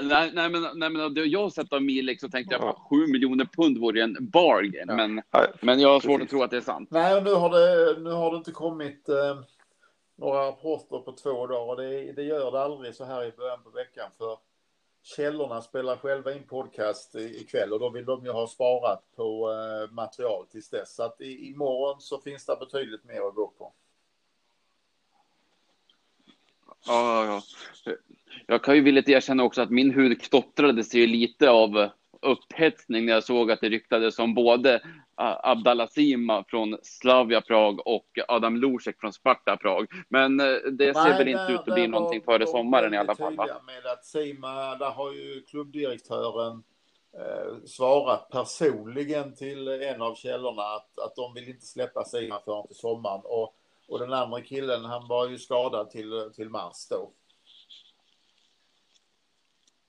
[0.09, 2.71] nej, nej men, nej men det jag har sett av Milik så tänkte jag Ja.
[2.71, 4.85] att 7 miljoner pund vore en bargain.
[4.89, 4.95] Ja.
[4.95, 5.23] Men,
[5.61, 6.23] men jag har svårt Precis.
[6.23, 6.89] att tro att det är sant.
[6.91, 9.15] Nej, och nu har det, nu har det inte kommit eh,
[10.19, 11.71] några rapporter på två dagar.
[11.71, 14.11] Och det, det gör det aldrig så här i början på veckan.
[14.19, 14.39] För
[15.03, 19.95] källorna spelar själva in podcast ikväll och då vill de ju ha sparat på eh,
[19.95, 20.95] material tills dess.
[20.95, 23.73] Så att i, imorgon så finns det betydligt mer att gå på.
[26.87, 27.43] Ja, ja,
[27.85, 27.93] ja.
[28.47, 31.91] Jag kan ju villigt erkänna också att min hud knottrade sig lite av
[32.23, 34.81] upphetsning när jag såg att det ryktades om både
[35.43, 39.87] Abdallah Sima från Slavia Prag och Adam Lusek från Sparta Prag.
[40.09, 42.97] Men eh, det ser Nej, väl inte där- ut att bli någonting före sommaren i
[42.97, 43.37] alla fall.
[43.37, 43.47] Va?
[43.67, 46.63] med att Sima, där har ju klubbdirektören
[47.19, 52.67] eh, svarat personligen till en av källorna att, att de vill inte släppa Simon förrän
[52.67, 53.21] till sommaren.
[53.25, 53.55] Och,
[53.89, 57.11] och den andra killen, han var ju skadad till, till mars då.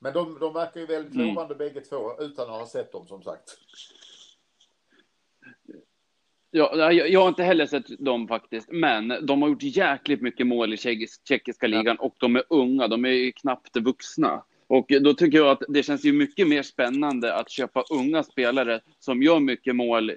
[0.02, 1.26] Men de, de verkar ju väldigt Mm.
[1.26, 3.58] lovande bägge två utan att ha sett dem som sagt.
[6.50, 10.46] Ja, jag, jag har inte heller sett dem faktiskt, men de har gjort jäkligt mycket
[10.46, 14.44] mål i tjeckisk, tjeckiska ligan och de är unga, de är ju knappt vuxna.
[14.66, 18.80] Och då tycker jag att det känns ju mycket mer spännande att köpa unga spelare
[18.98, 20.12] som gör mycket mål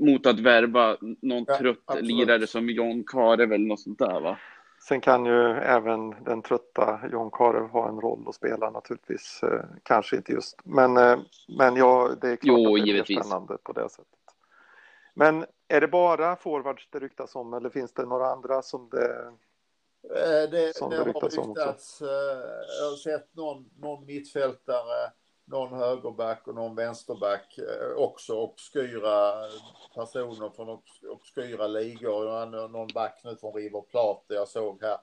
[0.00, 2.10] mot att värva någon Ja, trött absolut.
[2.10, 4.38] lirare som John Karev eller något sånt där va?
[4.88, 9.42] Sen kan ju även den trötta John Karev ha en roll att spela naturligtvis.
[9.42, 11.18] Eh, kanske inte just, men, eh,
[11.58, 13.18] men ja, det är klart Jo, att det är givetvis.
[13.18, 14.06] spännande på det sättet.
[15.14, 19.14] Men är det bara forwards det ryktas om eller finns det några andra som det...
[20.14, 21.62] Eh, Det, Som det det har ryktas om också.
[21.62, 21.98] ryktats,
[22.80, 25.12] jag har sett någon, någon mittfältare,
[25.46, 29.32] någon högerback och någon vänsterback, eh, också obskyra
[29.94, 32.46] personer från obs- obskyra ligor.
[32.68, 34.98] Någon back nu från River Plate jag såg här.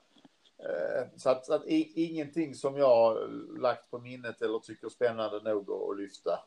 [0.57, 3.17] Eh, Så att, så att ingenting som jag
[3.59, 6.39] lagt på minnet eller tycker spännande nog att, lyfta.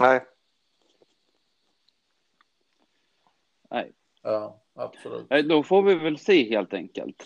[0.00, 0.26] Nej,
[3.70, 3.92] Nej.
[4.22, 5.28] Ja, absolut.
[5.48, 7.24] Då får vi väl se helt enkelt.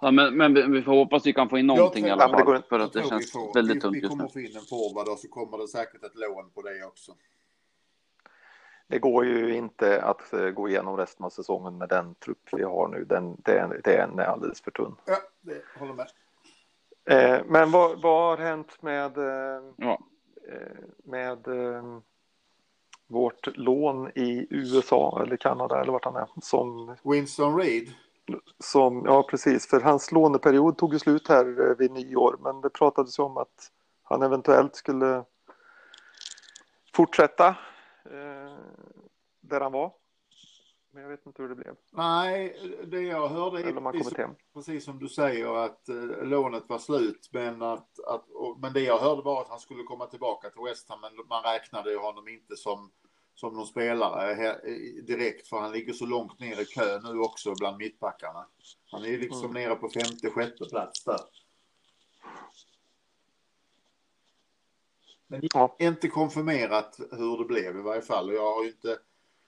[0.00, 2.22] Ja, men, men vi- vi får hoppas vi kan få in någonting i tror- alla
[2.24, 4.00] Ja, men det fall, går- för att det känns vi får- väldigt vi, tunt Vi
[4.00, 4.30] just kommer nu.
[4.30, 7.12] få in en forward och så kommer det säkert ett lån på det också.
[8.90, 12.62] det går ju inte att eh, gå igenom resten av säsongen med den trupp vi
[12.62, 13.04] har nu.
[13.04, 14.94] Den, den, den är alldeles för tunn.
[15.06, 16.08] Ja, det håller med.
[17.10, 19.98] Eh, men vad, vad har hänt med, eh, Ja.
[20.48, 21.98] eh, med eh,
[23.06, 26.28] vårt lån i USA eller Kanada eller vart han är?
[26.42, 27.88] Som, Winston Reed.
[28.60, 32.70] Som, ja precis, för hans låneperiod tog ju slut här eh, vid nyår, men det
[32.70, 35.24] pratades ju om att han eventuellt skulle
[36.94, 37.48] fortsätta
[38.04, 38.56] eh,
[39.40, 39.92] där han var.
[40.90, 44.34] Men jag vet inte hur det blev, Nej, det jag hörde är hem.
[44.54, 47.28] precis som du säger att eh, lånet var slut.
[47.32, 50.62] Men, att, att, och, men det jag hörde var att han skulle komma tillbaka till
[50.62, 51.00] West Ham.
[51.00, 52.90] Men man räknade ju honom inte som,
[53.38, 55.48] som någon spelare här, i- direkt.
[55.48, 58.46] För han ligger så långt ner i kö nu också bland mittbackarna.
[58.90, 59.52] Han är liksom Mm.
[59.62, 61.20] nere på femte, sjätte plats där.
[65.26, 65.76] Men Ja.
[65.78, 68.32] inte konfirmerat hur det blev i varje fall.
[68.32, 68.98] Jag har ju inte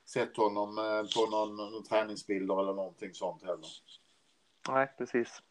[0.05, 3.69] sett honom eh, på någon, någon träningsbilder eller någonting sånt heller.
[4.69, 5.43] Nej, precis.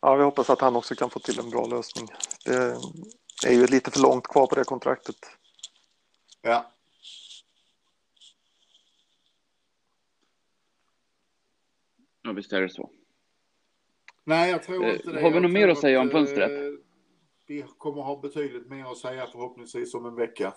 [0.00, 2.08] Ja, vi hoppas att han också kan få till en bra lösning.
[2.44, 5.16] Det är ju lite för långt kvar på det kontraktet.
[6.46, 6.70] Ja.
[12.22, 12.90] ja, visst är det så.
[14.24, 15.22] Nej, jag tror Eh, inte det.
[15.22, 16.50] har vi något mer att säga om eh, fönstret?
[17.46, 20.54] Vi kommer ha betydligt mer att säga förhoppningsvis om en vecka.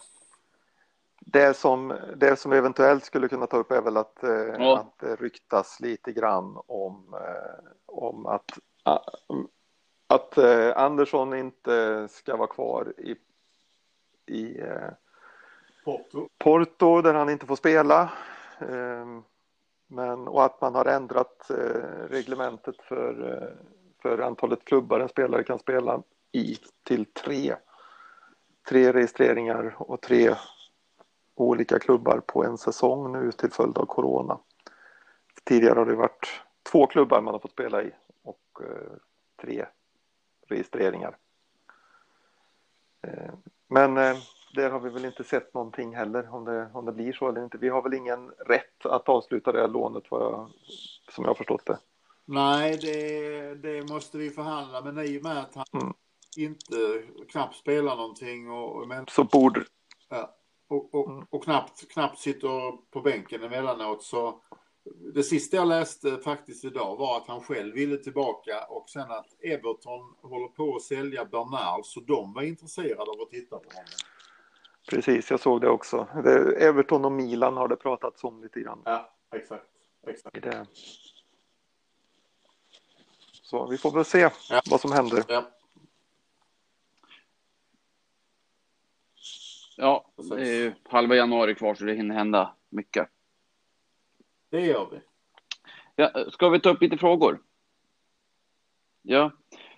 [1.19, 4.77] Det som, det som vi eventuellt skulle kunna ta upp är väl att, eh, Ja.
[4.79, 7.15] att det ryktas lite grann om,
[7.85, 8.51] om att,
[10.07, 10.37] att
[10.75, 13.15] Andersson inte ska vara kvar i,
[14.33, 14.61] i
[15.87, 16.29] Porto.
[16.37, 18.11] Porto där han inte får spela.
[18.59, 19.23] Ehm,
[19.87, 23.65] men, och att man har ändrat eh, reglementet för, eh,
[24.01, 27.55] för antalet klubbar en spelare kan spela i till tre.
[28.69, 30.35] Tre registreringar och tre
[31.35, 34.39] olika klubbar på en säsong nu till följd av corona.
[35.43, 37.91] Tidigare har det varit två klubbar man har fått spela i
[38.23, 38.97] och eh,
[39.41, 39.65] tre
[40.47, 41.17] registreringar.
[43.01, 44.17] Ehm, men
[44.53, 47.43] där har vi väl inte sett någonting heller om det, om det blir så eller
[47.43, 47.57] inte.
[47.57, 50.49] Vi har väl ingen rätt att avsluta det här lånet jag,
[51.11, 51.79] som jag har förstått det.
[52.25, 54.81] Nej, det, det måste vi förhandla.
[54.81, 55.93] Men i och med att han Mm.
[56.37, 59.63] inte knappt spelar någonting och, men, Så borde,
[60.09, 60.35] ja,
[60.67, 61.25] och, och, Mm.
[61.29, 64.41] och knappt, knappt sitter på bänken emellanåt så
[65.13, 69.43] det sista jag läste faktiskt idag var att han själv ville tillbaka och sen att
[69.43, 73.89] Everton håller på att sälja Bernard så de var intresserade av att titta på honom.
[74.89, 76.07] Precis, jag såg det också.
[76.23, 78.81] Det, Everton och Milan har det pratats om lite grann.
[78.85, 79.65] Ja, exakt.
[80.07, 80.41] exakt.
[80.43, 80.65] Det.
[83.41, 84.61] Så vi får väl se Ja.
[84.69, 85.23] vad som händer.
[85.27, 85.43] Ja,
[89.79, 93.09] Ja, det är ju halva januari kvar så det hinner hända mycket.
[94.49, 94.99] det gör vi.
[95.95, 97.39] Ja, ska vi ta upp lite frågor?
[99.01, 99.31] Ja,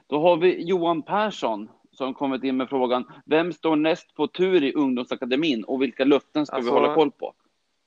[0.08, 1.70] då har vi Johan Persson
[2.00, 3.06] som kommit in med frågan.
[3.26, 7.12] Vem står näst på tur i ungdomsakademin och vilka löften ska Alltså- vi hålla koll
[7.12, 7.34] på?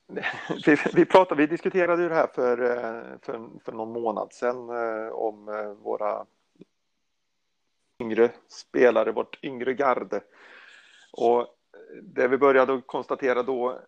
[0.67, 2.57] vi, vi, pratade, vi diskuterade ju det här för,
[3.23, 4.57] för, för någon månad sedan
[5.13, 5.45] om
[5.83, 6.27] våra
[8.03, 10.21] yngre spelare, vårt yngre garde.
[11.13, 11.47] Och
[12.03, 13.81] det vi började konstatera då,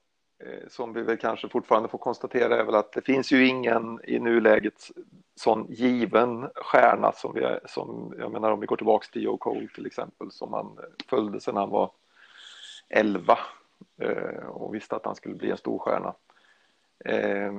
[0.45, 4.01] Eh, som vi väl kanske fortfarande får konstatera, är väl att det finns ju ingen
[4.05, 4.91] i nuläget
[5.35, 9.69] sån given stjärna som vi som jag menar om vi går tillbaks till Joe Cole
[9.75, 10.79] till exempel som man
[11.09, 11.91] följde sedan han var
[12.89, 13.39] 11
[14.01, 16.15] eh, och visste att han skulle bli en stor stjärna.
[17.05, 17.53] Eh,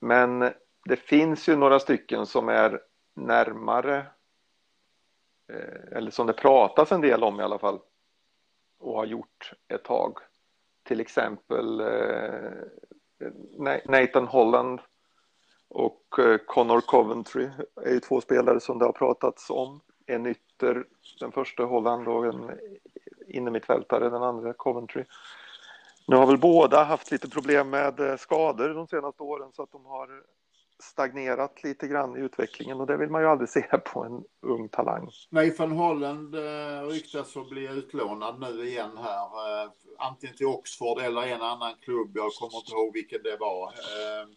[0.00, 0.40] men
[0.84, 2.80] det finns ju några stycken som är
[3.14, 4.06] närmare
[5.92, 7.78] eller som det pratas en del om i alla fall
[8.78, 10.18] och har gjort ett tag.
[10.90, 12.52] Till exempel eh,
[13.84, 14.80] Nathan Holland
[15.68, 17.48] och eh, Connor Coventry
[17.84, 19.80] är ju två spelare som det har pratats om.
[20.06, 20.84] En ytter,
[21.20, 22.50] den första Holland och en
[23.28, 25.04] innermittfältare, den andra Coventry.
[26.06, 29.72] Nu har väl båda haft lite problem med eh, skador de senaste åren så att
[29.72, 30.08] de har
[30.80, 34.68] stagnerat lite grann i utvecklingen och det vill man ju aldrig se på en ung
[34.68, 35.10] talang.
[35.28, 39.24] Nej, van Holland eh, ryktas att bli utlånad nu igen här.
[39.64, 42.10] Eh, antingen till Oxford eller en annan klubb.
[42.14, 43.66] Jag kommer inte ihåg vilken det var.
[43.66, 44.28] Eh,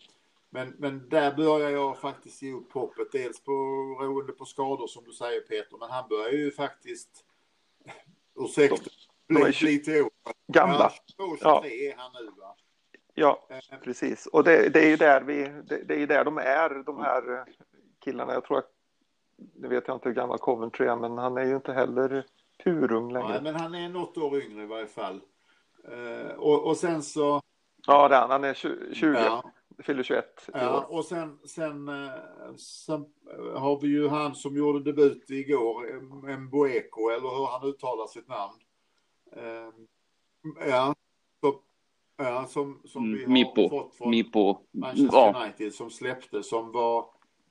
[0.49, 3.11] men, men där börjar jag faktiskt ge upp hoppet.
[3.11, 5.77] Dels beroende på skador som du säger Peter.
[5.79, 7.09] Men han börjar ju faktiskt,
[8.39, 8.89] ursäkta,
[9.27, 10.09] bli lite
[10.47, 10.91] gamla.
[11.17, 12.55] Ja, 22, 23 är han nu va?
[13.13, 14.25] Ja, eh, precis.
[14.25, 17.45] Och det, det är ju där vi, det, det, är där de är, de här
[17.99, 18.33] killarna.
[18.33, 18.69] Jag tror att,
[19.55, 22.25] nu vet jag inte hur gammal Coventry är, men han är ju inte heller
[22.63, 23.29] purung längre.
[23.29, 25.21] Nej, men han är något år yngre i varje fall.
[25.91, 27.41] Uh, och, och sen så...
[27.87, 28.31] Ja, det är han.
[28.31, 28.53] Han är
[28.93, 29.13] 20.
[29.13, 29.43] Ja.
[29.79, 33.05] Fyller 21 Ja, och sen, sen, eh, sen,
[33.55, 36.01] har vi ju han som gjorde debut igår,
[36.37, 38.59] Mboeko, eller hur han uttalar sitt namn.
[40.69, 40.95] Ja,
[42.17, 43.69] ja som, som mm, vi har Mipo.
[43.69, 44.57] fått från Mipo.
[44.71, 45.43] Manchester ja.
[45.43, 47.05] United som släppte, som var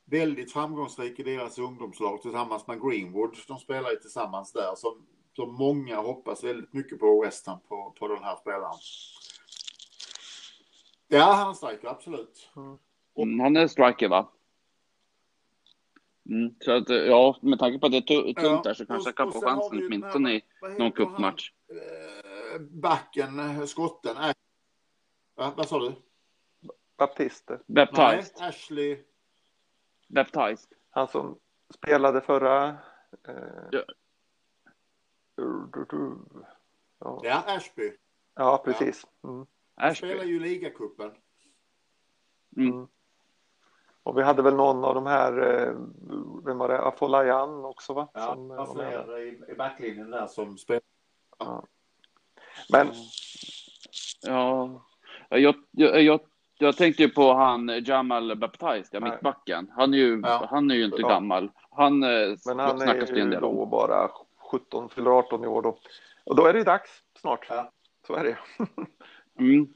[0.05, 3.37] väldigt framgångsrik i deras ungdomslag tillsammans med Greenwood.
[3.49, 5.07] De spelar ju tillsammans där, som,
[5.37, 8.79] som många hoppas väldigt mycket på West Ham på, på den här spelaren.
[11.09, 12.51] Ja, han är striker, absolut.
[13.17, 14.29] Mm, han är striker, va?
[16.31, 19.09] Mm, så att, ja, med tanke på att det är tungt ja, där så kanske
[19.09, 20.43] jag kan få chansen åtminstone i
[20.79, 21.51] någon cupmatch.
[21.71, 24.17] Eh, backen, eh, skotten.
[25.35, 25.95] Va, vad sa du?
[26.97, 27.61] Baptiste.
[27.67, 28.33] Baptized.
[28.39, 29.05] Nej, Ashley.
[30.09, 30.73] Baptized.
[30.91, 31.39] Han som
[31.75, 32.69] spelade förra...
[33.29, 33.69] Eh...
[33.71, 33.85] Ja.
[36.99, 37.21] Ja.
[37.23, 37.93] ja, Ashby.
[38.35, 39.07] Ja, precis.
[39.25, 39.47] Mm.
[39.75, 41.11] Han spelar ju ligacupen.
[42.57, 42.73] Mm.
[42.73, 42.89] mm.
[44.03, 45.75] Och vi hade väl någon av de här, eh,
[46.45, 48.09] vem var det, Afolayan också va?
[48.15, 50.83] Ja, som, var fler i, i backlinjen där som spelar.
[51.39, 51.65] Ja.
[52.73, 52.93] Men...
[54.23, 54.83] Ja,
[55.39, 56.21] jag, jag, jag,
[56.59, 59.71] jag tänkte ju på han Jamal Baptiste, ja, mittbacken.
[59.77, 60.47] Han är ju, ja.
[60.51, 61.09] han är ju inte ja.
[61.09, 61.51] gammal.
[61.71, 64.11] Han, eh, Men han är ju då bara
[64.51, 65.79] 17, fyller 18 i år då.
[66.25, 67.47] Och då är det ju dags snart.
[67.49, 67.71] Ja.
[68.07, 68.39] Så är det.
[69.39, 69.69] mm.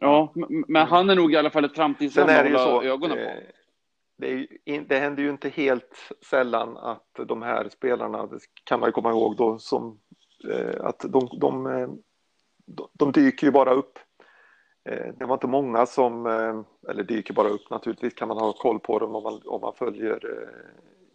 [0.00, 0.32] Ja,
[0.68, 3.22] men han är nog i alla fall ett framtidsnamn att hålla ögonen på.
[3.22, 3.36] Eh,
[4.16, 8.88] det, är, det händer ju inte helt sällan att de här spelarna, det kan man
[8.88, 9.98] ju komma ihåg då, som,
[10.50, 11.88] eh, att de, de, eh,
[12.92, 13.98] de, dyker ju bara upp.
[15.14, 16.26] Det var inte många som,
[16.88, 19.74] eller dyker bara upp naturligtvis kan man ha koll på dem om man, om man
[19.74, 20.48] följer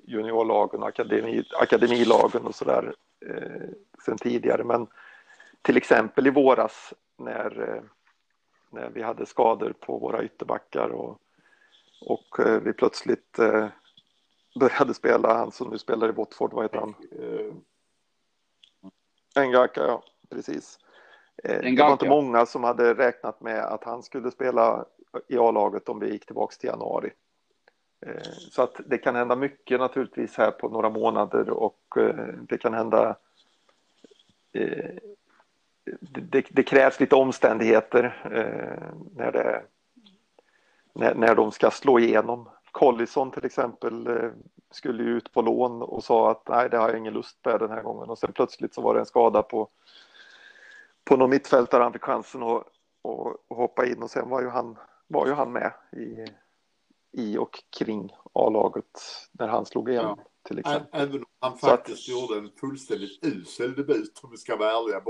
[0.08, 2.94] juniorlagen och akademi, akademilagen och sådär
[4.06, 4.64] sen tidigare.
[4.64, 4.88] Men
[5.62, 7.82] till exempel i våras när
[8.76, 11.20] när vi hade skador på våra ytterbackar och,
[12.02, 13.68] och eh, vi plötsligt eh,
[14.60, 16.96] började spela, han som nu spelar i Watford, vad heter han?
[19.36, 20.80] Engaka, ja, precis.
[21.44, 21.70] Engaka.
[21.70, 24.86] Det var inte många som hade räknat med att han skulle spela
[25.28, 27.12] i A-laget om vi gick tillbaks till januari.
[28.52, 31.98] Så att det kan hända mycket naturligtvis här på några månader och
[32.50, 33.16] det kan hända
[36.00, 39.64] det, det, krävs lite omständigheter eh, när, det,
[40.94, 42.50] när, när de ska slå igenom.
[42.72, 44.30] Collison till exempel eh,
[44.72, 47.60] skulle ju ut på lån och sa att nej, det har jag ingen lust med
[47.60, 49.70] den här gången och sen plötsligt så var det en skada på,
[51.06, 52.68] på någon mittfältare han fick chansen att,
[53.04, 54.78] att, hoppa in och sen var ju han,
[55.08, 56.26] var ju han med i,
[57.22, 59.02] i och kring A-laget
[59.32, 60.16] när han slog igenom.
[60.18, 60.32] Ja.
[60.48, 61.02] Till exempel.
[61.02, 65.02] Även om han faktiskt att, gjorde en fullständigt usel debut om vi ska vara ärliga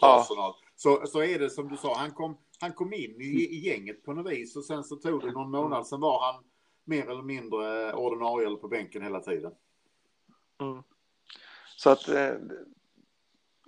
[0.00, 0.20] ja.
[0.20, 0.54] Arsenal.
[0.76, 4.04] Så, så är det som du sa, han kom, han kom in i, i gänget
[4.04, 6.44] på något vis och sen så tog det någon månad, sen var han
[6.84, 9.52] mer eller mindre ordinarie eller på bänken hela tiden.
[10.60, 10.82] Mm.
[11.76, 12.30] Så att eh,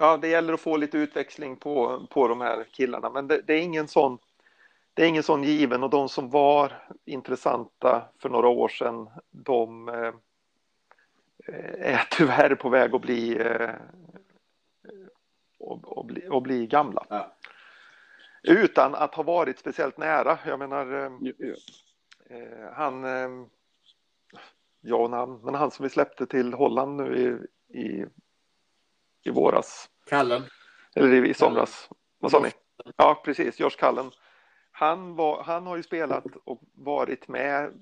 [0.01, 3.55] ja, det gäller att få lite utväxling på, på de här killarna, men det, det
[3.55, 4.19] är ingen sån
[4.95, 9.89] det är ingen sån given och de som var intressanta för några år sedan de
[9.89, 10.13] eh,
[11.79, 13.71] är tyvärr på väg att bli eh,
[15.59, 17.07] och, och, bli, och bli gamla.
[17.09, 17.33] Ja.
[18.43, 20.39] Utan att ha varit speciellt nära.
[20.47, 21.13] Jag menar, eh,
[22.31, 23.47] eh, han, eh,
[24.81, 27.17] ja och namn, men han som vi släppte till Holland nu
[27.69, 28.07] i, i,
[29.23, 29.89] i våras.
[30.07, 30.43] Kallen.
[30.97, 31.89] Eller i, i somras.
[31.89, 32.01] Kallen.
[32.19, 32.51] Vad sa ni?
[32.97, 34.11] Ja, precis, Josh Kallen.
[34.73, 37.73] Han, var, han har ju spelat och varit med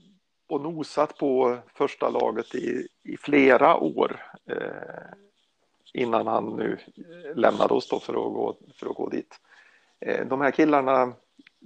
[0.48, 4.56] och nosat på första laget i, i flera år eh,
[5.94, 6.78] innan han nu
[7.34, 9.40] lämnade oss då för att gå, för att gå dit.
[10.00, 11.12] Eh, de här killarna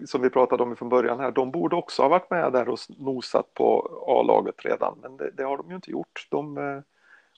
[0.06, 2.78] som vi pratade om från början här, de borde också ha varit med där och
[2.98, 6.26] nosat på A-laget redan, men det, det, har de ju inte gjort.
[6.30, 6.80] De, eh,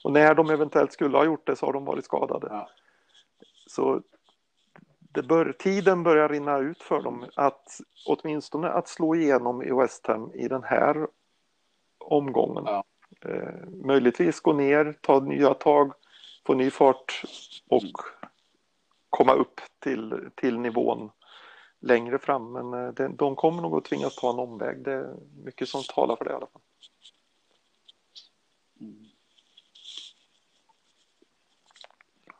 [0.04, 2.46] och när de eventuellt skulle ha gjort det så har de varit skadade.
[2.50, 2.68] Ja.
[3.66, 4.02] Så
[4.98, 10.06] det bör, tiden börjar rinna ut för dem att åtminstone att slå igenom i West
[10.06, 11.08] Ham i den här
[11.98, 12.64] omgången.
[12.66, 12.84] Ja.
[13.20, 15.92] Eh, möjligtvis gå ner, ta nya tag,
[16.46, 17.22] få ny fart
[17.68, 17.92] och
[19.10, 21.10] komma upp till, till nivån
[21.80, 22.52] längre fram.
[22.52, 24.84] Men eh, det, de kommer nog att tvingas ta en omväg.
[24.84, 26.62] Det är mycket som talar för det i alla fall.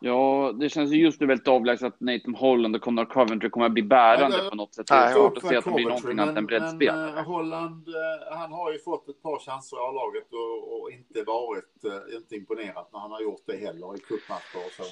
[0.06, 3.66] Ja, det känns ju just nu väldigt avlägset att Nathan Holland och Connor Coventry kommer
[3.66, 4.86] att bli bärande ja, på något sätt.
[4.86, 6.96] Det är svårt att se att det blir någonting annat än breddspel.
[6.96, 7.94] Men uh, Holland, uh,
[8.36, 12.36] han har ju fått ett par chanser i A-laget och, och, inte varit, uh, inte
[12.36, 14.82] imponerat när han har gjort det heller i cupmatcher och så.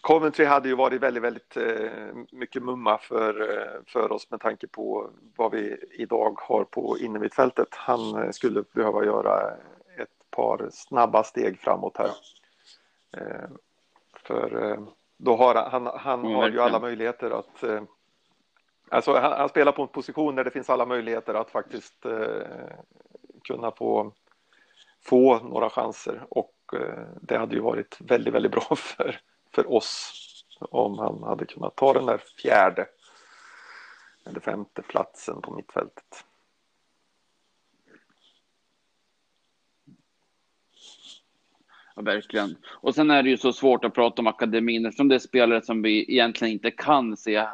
[0.00, 1.56] Coventry hade ju varit väldigt, väldigt
[2.32, 3.34] mycket mumma för,
[3.86, 7.68] för oss med tanke på vad vi idag har på innermittfältet.
[7.70, 9.50] Han skulle behöva göra
[9.98, 12.06] ett par snabba steg framåt här.
[12.06, 12.39] Ja.
[13.16, 13.48] Eh,
[14.26, 14.78] för eh,
[15.16, 17.82] då har han, han mm, har ju alla möjligheter att eh,
[18.92, 22.06] Alltså han, han, spelar på en position där det finns alla möjligheter att faktiskt
[23.44, 24.12] kunna få,
[25.04, 26.54] få några chanser och
[27.20, 29.20] det hade ju varit väldigt, väldigt bra för,
[29.54, 30.12] för oss
[30.60, 32.86] om han hade kunnat ta den där fjärde
[34.26, 36.24] eller femte platsen på mittfältet.
[42.00, 42.56] Verkligen.
[42.66, 45.62] Och sen är det ju så svårt att prata om akademin eftersom det är spelare
[45.62, 47.46] som vi egentligen inte kan se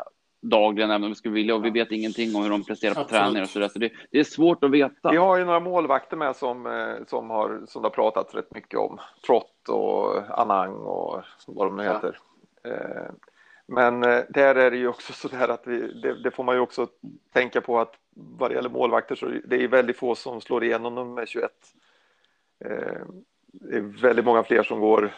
[0.42, 1.54] dagligen, även om vi skulle vilja.
[1.54, 3.68] Och vi vet ingenting om hur de presterar på träningar och så där.
[3.68, 5.10] Så det, det, är svårt att veta.
[5.10, 8.54] Vi har ju några målvakter med som, eh, som, har, som det har pratats rätt
[8.54, 8.98] mycket om.
[9.26, 12.18] Trott och Anang och vad de nu heter.
[12.62, 12.70] Ja.
[12.70, 13.10] Eh,
[13.66, 16.54] men eh, där är det ju också så där att vi, det, det, får man
[16.54, 16.86] ju också
[17.32, 20.94] tänka på att vad det gäller målvakter så det är väldigt få som slår igenom
[20.94, 21.50] nummer 21
[23.60, 25.14] det är väldigt många fler som går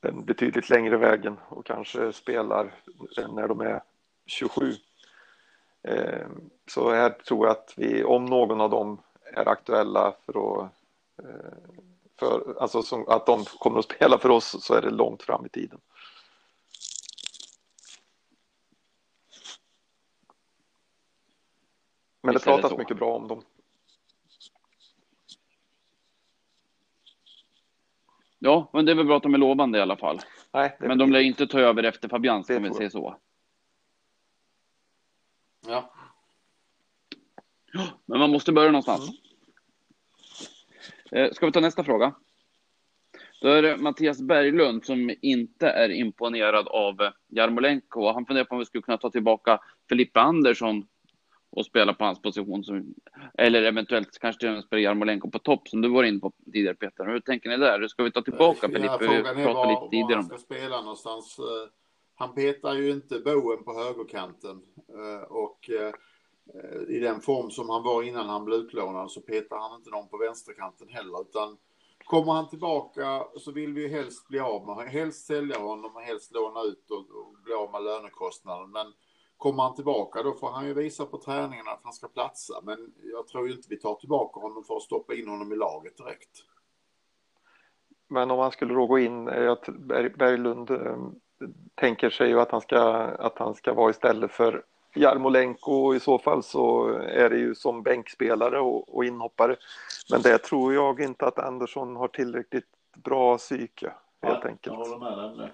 [0.00, 2.74] den betydligt längre vägen och kanske spelar
[3.28, 3.82] när de är
[4.26, 4.72] 27.
[5.82, 6.26] Eh,
[6.66, 9.02] så här tror jag att vi, om någon av dem
[9.34, 10.70] är aktuella för att
[11.22, 11.56] eh,
[12.18, 15.46] för, alltså som, att de kommer att spela för oss så är det långt fram
[15.46, 15.80] i tiden.
[22.22, 23.42] Men det pratas mycket bra om dem.
[28.38, 30.18] Ja, men det är väl bra att de är lovande i alla fall.
[30.52, 33.16] Nej, men de lär inte ta över efter Fabians, om vi säger så.
[35.66, 35.92] Ja.
[38.06, 39.10] Men man måste börja någonstans.
[41.12, 41.34] Mm.
[41.34, 42.14] Ska vi ta nästa fråga?
[43.40, 48.12] Då är det Mattias Berglund som inte är imponerad av Jarmolenko.
[48.12, 50.86] Han funderar på om vi skulle kunna ta tillbaka Filippe Andersson
[51.56, 52.64] och spela på hans position.
[52.64, 52.94] Som,
[53.38, 56.32] eller eventuellt kanske till och med spela Jarmolenko på topp som du var inne på
[56.52, 57.04] tidigare Peter.
[57.04, 57.88] Hur tänker ni där?
[57.88, 58.86] Ska vi ta tillbaka Filippe?
[58.86, 61.38] Ja, frågan är var, lite tidigare var han ska spela någonstans.
[61.38, 61.70] Eh,
[62.14, 65.92] han petar ju inte Boen på högerkanten eh, och eh,
[66.88, 70.08] i den form som han var innan han blev utlånad så petar han inte någon
[70.08, 71.56] på vänsterkanten heller utan
[72.04, 76.02] kommer han tillbaka så vill vi ju helst bli av med helst sälja honom och
[76.02, 78.86] helst låna ut och, och bli av med lönekostnaden men
[79.36, 82.54] Kommer han tillbaka då får han ju visa på träningen att han ska platsa.
[82.62, 85.56] Men jag tror ju inte vi tar tillbaka honom för att stoppa in honom i
[85.56, 86.44] laget direkt.
[88.08, 90.96] Men om han skulle då gå in, Berglund eh,
[91.74, 94.64] tänker sig ju att han ska, att han ska vara istället för
[94.94, 99.56] Jarmolenko i så fall så är det ju som bänkspelare och, och inhoppare.
[100.10, 102.66] Men det tror jag inte att Andersson har tillräckligt
[102.96, 104.76] bra psyke helt ja, enkelt.
[104.76, 105.50] Jag håller med dig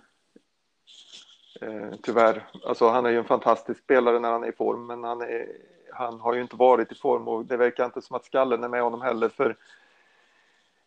[1.63, 2.49] Eh, tyvärr.
[2.65, 5.49] Alltså, han är ju en fantastisk spelare när han är i form, men han, är,
[5.93, 8.69] han har ju inte varit i form och det verkar inte som att skallen är
[8.69, 9.29] med honom heller.
[9.29, 9.57] För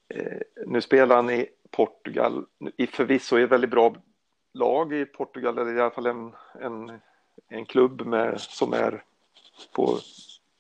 [0.07, 2.45] eh, nu spelar han i Portugal,
[2.77, 3.95] i förvisso i ett väldigt bra
[4.53, 6.99] lag i Portugal, eller i alla fall en, en
[7.47, 9.03] en klubb med, som är
[9.71, 9.99] på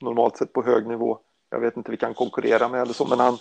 [0.01, 1.19] normalt sett på hög nivå.
[1.49, 3.37] Jag vet inte, vi kan konkurrera med eller så, men han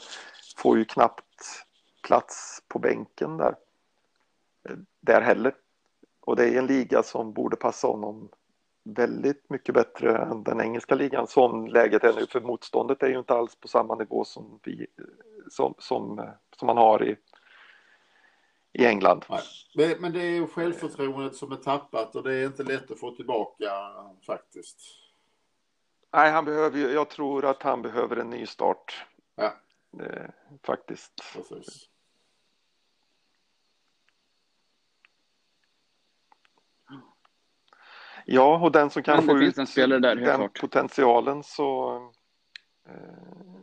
[0.56, 1.66] får ju knappt
[2.02, 3.56] plats på bänken där.
[4.68, 5.54] Eh, där heller.
[6.26, 8.28] Och det är en liga som borde passa honom
[8.84, 12.26] väldigt mycket bättre än den engelska ligan som läget är nu.
[12.26, 14.86] För motståndet är ju inte alls på samma nivå som, vi,
[15.50, 17.16] som, som, som man har i,
[18.72, 19.24] i England.
[19.74, 19.96] Nej.
[20.00, 23.10] Men det är ju självförtroendet som är tappat och det är inte lätt att få
[23.10, 23.70] tillbaka
[24.26, 24.80] faktiskt.
[26.12, 29.06] Nej, han behöver ju, jag tror att han behöver en ny start.
[29.36, 29.54] Ja.
[30.00, 30.30] Eh,
[30.66, 31.12] faktiskt.
[31.34, 31.88] Precis.
[38.24, 40.60] Ja, och den som kan få ut där, den klart.
[40.60, 41.96] potentialen så,
[42.88, 43.62] eh,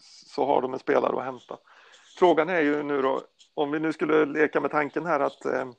[0.00, 1.58] så har de en spelare att hämta.
[2.18, 3.20] Frågan är ju nu då,
[3.54, 5.70] om vi nu skulle leka med tanken här att, eh,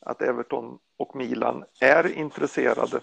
[0.00, 3.00] att Everton och Milan är intresserade.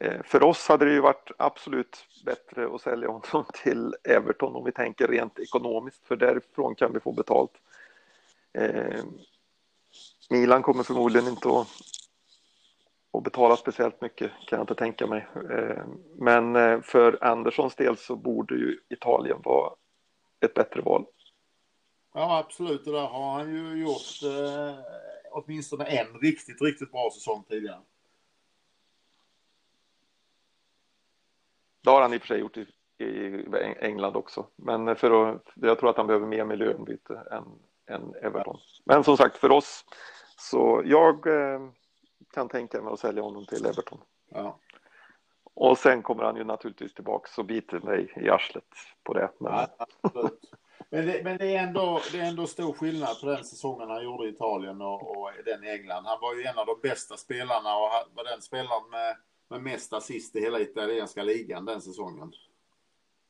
[0.00, 4.64] Eh, för oss hade det ju varit absolut bättre att sälja honom till Everton om
[4.64, 7.52] vi tänker rent ekonomiskt, för därifrån kan vi få betalt.
[10.30, 11.68] Milan kommer förmodligen inte att
[13.12, 15.26] och betala speciellt mycket kan jag inte tänka mig.
[15.50, 15.84] Eh,
[16.16, 19.72] Men eh, för Anderssons del så borde ju Italien vara
[20.40, 21.06] ett bättre val.
[22.14, 22.84] Ja, absolut.
[22.84, 24.74] Det där har han ju gjort eh,
[25.30, 27.80] åtminstone en riktigt, riktigt bra säsong tidigare.
[31.84, 32.66] Det har han i och för sig gjort i,
[33.04, 33.44] i
[33.80, 34.46] England också.
[34.56, 37.44] Men för att, jag tror att han behöver mer miljöombyte än,
[37.86, 38.58] än Everton.
[38.84, 39.84] Men som sagt, för oss
[40.38, 41.60] så jag eh,
[42.34, 43.98] kan tänka mig att sälja honom till Everton.
[44.28, 44.58] Ja.
[45.54, 48.64] Och sen kommer han ju naturligtvis tillbaks och biter mig i arslet
[49.02, 49.30] på det.
[49.38, 49.52] Men...
[49.52, 49.86] Ja.
[50.90, 54.04] Men, det, men det, är ändå, det är ändå stor skillnad på den säsongen han
[54.04, 56.04] gjorde i Italien och, och den i England.
[56.04, 59.16] Han var ju en av de bästa spelarna och var den spelaren med,
[59.48, 62.32] med mest assist i hela italienska ligan den säsongen.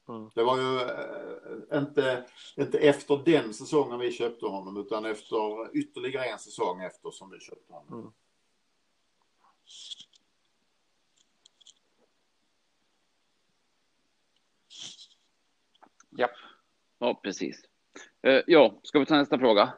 [0.09, 0.30] Mm.
[0.34, 2.24] Det var ju eh, inte,
[2.57, 7.40] inte efter den säsongen vi köpte honom utan efter ytterligare en säsong efter som vi
[7.40, 8.00] köpte honom.
[8.00, 8.12] Mm.
[16.16, 16.28] Ja,
[16.98, 17.64] ja precis.
[18.22, 19.72] Eh, ja, ska vi ta nästa fråga?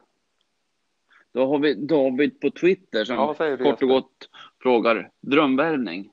[1.31, 4.29] Då har vi David på Twitter som Ja, du, kort och gott
[4.61, 6.11] frågar drömvärvning.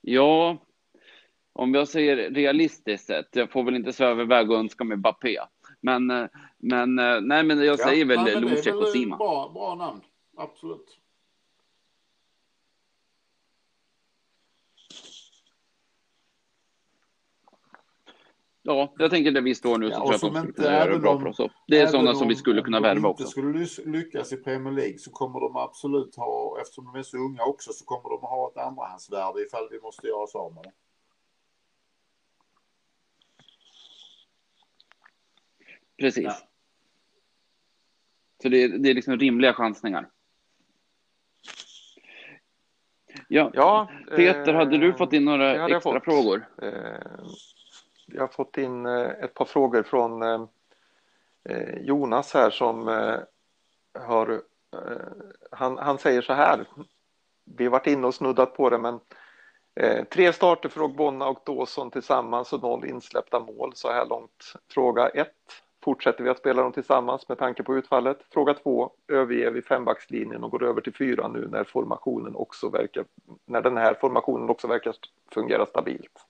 [0.00, 0.58] Ja,
[1.52, 5.38] om jag säger realistiskt sett, jag får väl inte sväva iväg och önska mig Bappé.
[5.80, 6.26] Men, eh,
[6.58, 9.16] men, eh, nej, men jag säger väl det är Losek och väl Sima.
[9.16, 10.00] Bra, bra namn,
[10.36, 10.98] absolut.
[18.62, 20.48] Ja, jag tänker där vi står nu så Ja, tror jag att de som skulle
[20.48, 21.52] inte- kunna göra det bra om- för oss.
[21.68, 23.22] Det är sådana som om- vi skulle kunna om värva de också.
[23.22, 27.16] inte skulle lyckas i Premier League så kommer de absolut ha, eftersom de är så
[27.16, 30.62] unga också, så kommer de ha ett andrahandsvärde ifall vi måste göra oss av med
[30.64, 30.72] dem.
[35.98, 36.24] Precis.
[36.24, 36.36] Ja.
[38.42, 40.08] Så det är, det är liksom rimliga chansningar.
[43.28, 46.04] Ja, Ja, Peter, hade du eh, fått in några det jag extra fått.
[46.04, 46.46] frågor?
[46.62, 46.70] Eh,
[48.14, 50.42] jag har fått in eh, ett par frågor från eh,
[51.44, 52.86] eh, Jonas här som
[53.98, 54.42] har
[55.50, 56.66] han, han säger så här.
[57.44, 59.00] Vi har varit inne och snuddat på det men
[60.10, 64.54] tre starter för Ogbonna och Dawson tillsammans och noll insläppta mål så här långt.
[64.68, 65.34] Fråga ett.
[65.84, 68.18] Fortsätter vi att spela dem tillsammans med tanke på utfallet?
[68.30, 68.90] Fråga två.
[69.08, 73.04] Överger vi fembackslinjen och går över till fyra nu när formationen också verkar
[73.46, 74.94] när den här formationen också verkar
[75.34, 76.29] fungera stabilt?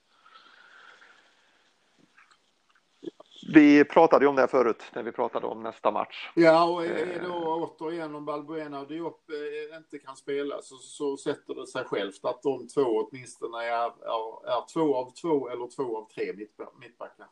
[3.47, 6.31] Vi pratade ju om det förut när vi pratade om nästa match.
[6.35, 7.23] Ja, och är Eh.
[7.29, 11.83] då återigen om Balbuena och Diop eh, inte kan spela så, så sätter det sig
[11.83, 16.33] självt att de två åtminstone är, är, är två av två eller två av tre
[16.33, 17.27] mittba- mittbackar.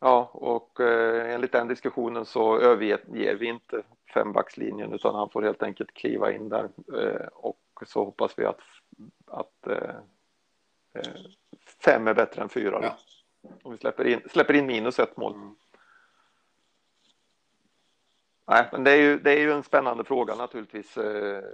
[0.00, 3.82] Ja, och eh, enligt den diskussionen så överger vi inte
[4.14, 6.68] fembackslinjen utan han får helt enkelt kliva in där
[6.98, 8.60] eh, och så hoppas vi att,
[9.26, 9.94] att eh,
[11.84, 12.80] fem är bättre än fyra.
[12.82, 12.96] Ja.
[13.62, 15.34] Och vi släpper in, släpper in minus ett mål.
[15.34, 15.54] Mm.
[18.46, 20.96] Nej, men det är, ju, det är ju en spännande fråga naturligtvis.
[20.96, 21.44] Eh,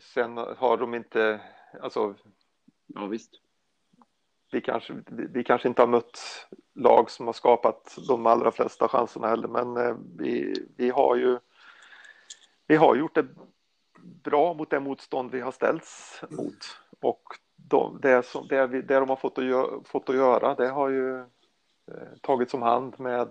[0.00, 1.40] Sen har de inte,
[1.82, 2.14] alltså
[2.86, 3.30] Ja, visst.
[4.52, 8.88] vi kanske, vi, vi kanske inte har mött lag som har skapat de allra flesta
[8.88, 11.38] chanserna heller, men eh, vi, vi har ju
[12.66, 13.26] vi har gjort det
[14.00, 16.56] bra mot det motstånd vi har ställts mot
[17.00, 17.22] och
[17.68, 20.68] de, det, som, det, vi, det de har fått att, göra, fått att göra, det
[20.68, 21.24] har ju eh,
[22.22, 23.30] tagits om hand med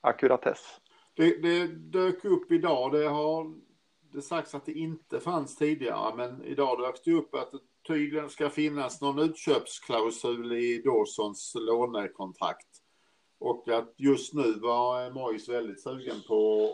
[0.00, 0.80] ackuratess.
[1.14, 2.92] Det, det dök upp idag.
[2.92, 3.54] Det har
[4.12, 8.28] det sagts att det inte fanns tidigare, men idag dök det upp att det tydligen
[8.28, 12.68] ska finnas någon utköpsklausul i Dawsons lånekontrakt.
[13.38, 16.64] Och att just nu var Mois väldigt sugen på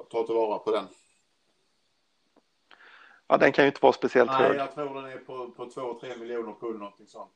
[0.00, 0.84] att ta tillvara på den.
[3.28, 4.50] Ja, den kan ju inte vara speciellt Nej, hög.
[4.50, 7.32] Nej, jag tror den är på, på 2-3 miljoner pund, någonting sånt.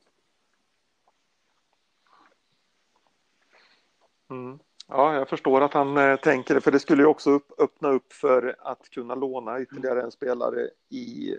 [4.29, 4.59] Mm.
[4.87, 7.89] Ja, jag förstår att han eh, tänker det, för det skulle ju också upp, öppna
[7.89, 11.37] upp för att kunna låna ytterligare en spelare i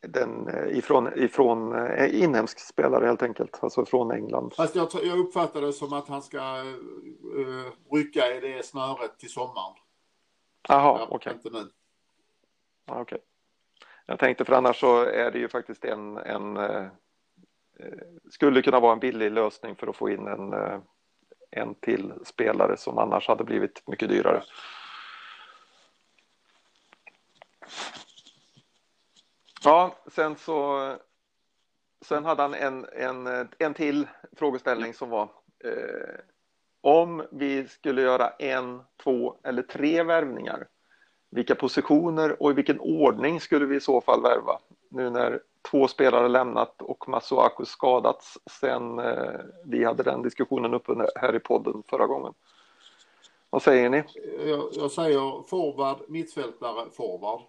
[0.00, 4.54] den, eh, ifrån, ifrån eh, inhemsk spelare helt enkelt, alltså från England.
[4.54, 6.62] Fast jag, jag uppfattar det som att han ska
[7.36, 9.74] uh, rycka i det snöret till sommaren.
[10.68, 11.16] Jaha, okej.
[11.16, 11.32] Okay.
[11.32, 11.70] Inte nu.
[12.86, 13.18] Ja, okay.
[14.10, 16.86] Jag tänkte för annars så är det ju faktiskt en, en eh,
[18.30, 20.80] skulle kunna vara en billig lösning för att få in en, eh,
[21.50, 24.42] en till spelare som annars hade blivit mycket dyrare.
[29.64, 30.96] Ja, sen så
[32.04, 35.30] sen hade han en, en, en till frågeställning som var
[35.64, 36.20] eh,
[36.80, 40.66] om vi skulle göra en, två eller tre värvningar
[41.30, 44.58] vilka positioner och i vilken ordning skulle vi i så fall värva?
[44.88, 51.06] Nu när två spelare lämnat och Masuaku skadats sen eh, vi hade den diskussionen uppe
[51.14, 52.34] här i podden förra gången.
[53.50, 54.04] Vad säger ni?
[54.46, 57.40] Jag, jag säger forward, mittfältare, forward.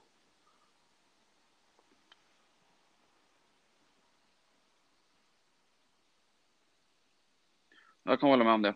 [8.03, 8.75] Jag kan hålla med om det.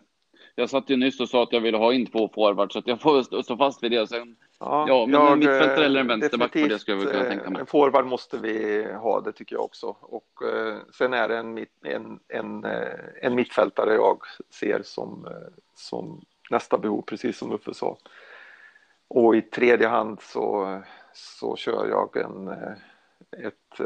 [0.54, 2.86] Jag satt ju nyss och sa att jag ville ha in två forwards, så att
[2.86, 4.06] jag får stå fast vid det.
[4.06, 7.50] Sen, ja, ja, men jag, mittfältare eller en vänsterback på det skulle jag kunna tänka
[7.50, 7.60] mig.
[7.60, 9.96] En forward måste vi ha, det tycker jag också.
[10.00, 14.18] Och eh, sen är det en, en, en, eh, en mittfältare jag
[14.50, 17.98] ser som, eh, som nästa behov, precis som Uffe sa.
[19.08, 22.72] Och i tredje hand så, så kör jag en, eh,
[23.46, 23.80] ett,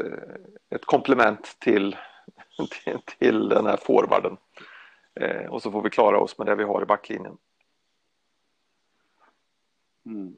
[0.69, 1.97] ett komplement till,
[2.83, 4.37] till, till den här forwarden.
[5.15, 7.37] Eh, och så får vi klara oss med det vi har i backlinjen.
[10.05, 10.35] Mm.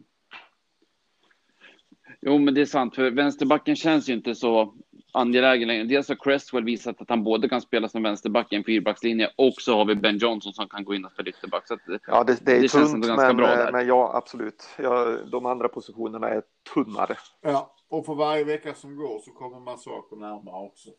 [2.22, 4.74] Jo, men det är sant, för vänsterbacken känns ju inte så
[5.11, 5.84] angelägen längre.
[5.84, 9.53] Dels har Cresswell visat att han både kan spela som vänsterback i en fyrbackslinje och
[9.53, 11.67] så har vi Ben Johnson som kan gå in och spela ytterback.
[11.67, 13.38] Så ja, det, det är det tunt, men,
[13.72, 14.69] men ja, absolut.
[14.78, 16.43] Ja, de andra positionerna är
[16.74, 17.17] tunnare.
[17.41, 20.89] Ja, och för varje vecka som går så kommer man saker närmare också.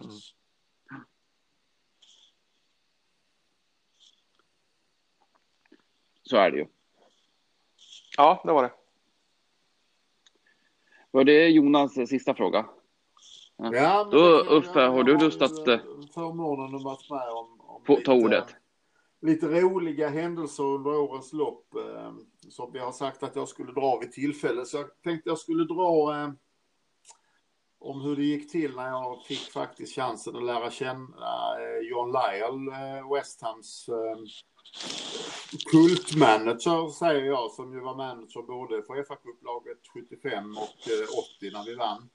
[0.00, 0.12] Mm.
[6.22, 6.66] Så är det ju.
[8.16, 8.79] Ja, det var det.
[11.10, 12.66] Var det Jonas sista fråga?
[13.56, 15.68] Ja, ja Då Uffe, har du lust att...
[15.68, 15.78] Eh,
[16.14, 18.44] förmånen att vara med om, om få, ta ordet.
[19.22, 22.12] Lite roliga händelser under årens lopp eh,
[22.48, 24.64] som vi har sagt att jag skulle dra vid tillfälle.
[24.64, 26.30] Så jag tänkte jag skulle dra eh,
[27.78, 32.08] om hur det gick till när jag fick faktiskt chansen att lära känna eh, John
[32.08, 34.18] Lyle, eh, West Hams eh,
[35.70, 41.08] kultmanager säger jag som ju var manager både för fa upplaget 75 och eh,
[41.38, 42.08] 80 när vi vann.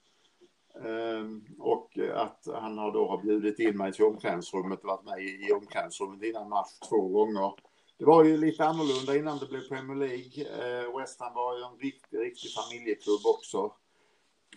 [0.84, 5.24] Ehm, och att han har då har bjudit in mig till omklädningsrummet och varit med
[5.24, 7.52] i omklädningsrummet innan match två gånger.
[7.98, 10.44] Det var ju lite annorlunda innan det blev Premier League.
[10.44, 13.72] Ehm, West Ham var ju en riktig, riktig familjeklubb också.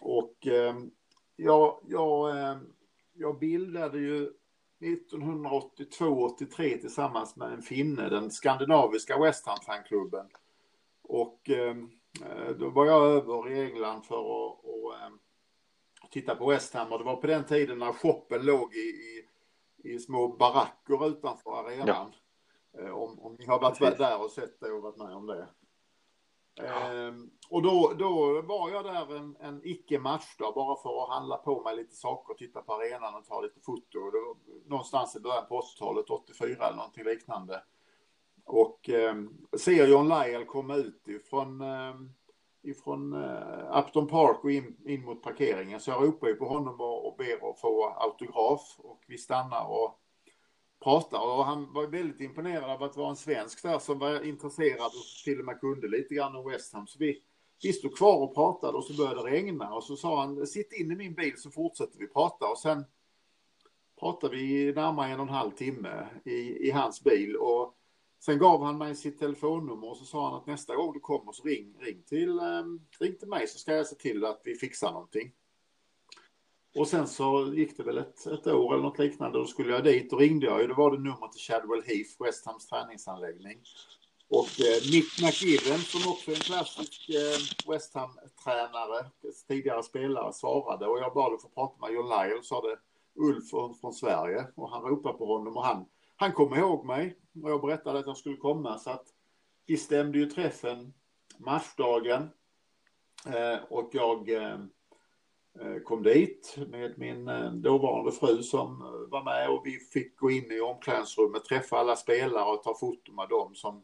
[0.02, 0.92] Och ehm,
[1.36, 2.36] jag, jag,
[3.14, 4.32] jag bildade ju
[4.80, 10.26] 1982-83 tillsammans med en finne, den skandinaviska West Ham-fanklubben.
[11.02, 11.76] Och eh,
[12.60, 15.10] då var jag över i England för att och, eh,
[16.12, 19.26] titta på West Ham och det var på den tiden när shoppen låg i, i,
[19.84, 21.88] i små baracker utanför arenan.
[21.88, 22.12] Ja.
[22.80, 23.98] Eh, om, om ni har varit Precis.
[23.98, 25.48] där och sett det och varit med om det.
[26.60, 31.64] Ehm, och då, då var jag där en, en icke-matchdag bara för att handla på
[31.64, 34.00] mig lite saker, titta på arenan och ta lite foto.
[34.00, 37.64] Och då, någonstans i början på 80-talet, 84 eller någonting liknande.
[38.46, 39.16] Och eh,
[39.58, 41.96] ser John Lyle komma ut ifrån, eh,
[42.64, 45.80] ifrån eh, Upton Park och in, in mot parkeringen.
[45.80, 49.66] Så jag ropar ju på honom och, och ber att få autograf och vi stannar
[49.70, 49.99] och
[50.84, 54.86] pratar och han var väldigt imponerad av att vara en svensk där som var intresserad
[54.86, 56.88] och till och med kunde lite grann om West Ham.
[56.88, 57.22] Så vi,
[57.64, 60.74] vi stod kvar och pratade och så började det regna och så sa han sitt
[60.74, 62.86] in i min bil så fortsätter vi prata och sen
[64.00, 67.76] pratade vi närmare en och en halv timme i, i hans bil och
[68.20, 71.32] sen gav han mig sitt telefonnummer och så sa han att nästa gång du kommer
[71.32, 74.56] så ring, ring, till, ehm, ring till mig så ska jag se till att vi
[74.56, 75.32] fixar någonting.
[76.76, 79.40] Och sen så gick det väl ett, ett år eller något liknande.
[79.40, 80.68] Då skulle jag dit och ringde jag ju.
[80.68, 83.58] Då var det nummer till Chadwell Heath, West Hams träningsanläggning.
[84.30, 89.06] Och eh, Nick McGiven som också är en klassisk eh, West Ham-tränare,
[89.48, 90.88] tidigare spelare, svarade.
[90.88, 92.78] Och jag bad att få prata med John Lyle, sa det
[93.16, 94.48] Ulf från, från Sverige.
[94.56, 97.18] Och han ropade på honom och han, han kom ihåg mig.
[97.44, 98.80] Och jag berättade att jag skulle komma.
[98.80, 99.06] Så att
[99.66, 100.94] vi stämde ju träffen
[101.38, 102.30] matchdagen.
[103.26, 104.58] Eh, och jag Eh,
[105.84, 110.32] kom dit med min eh, dåvarande fru som eh, var med och vi fick gå
[110.32, 113.84] in i omklädningsrummet, träffa alla spelare och ta foto med dem som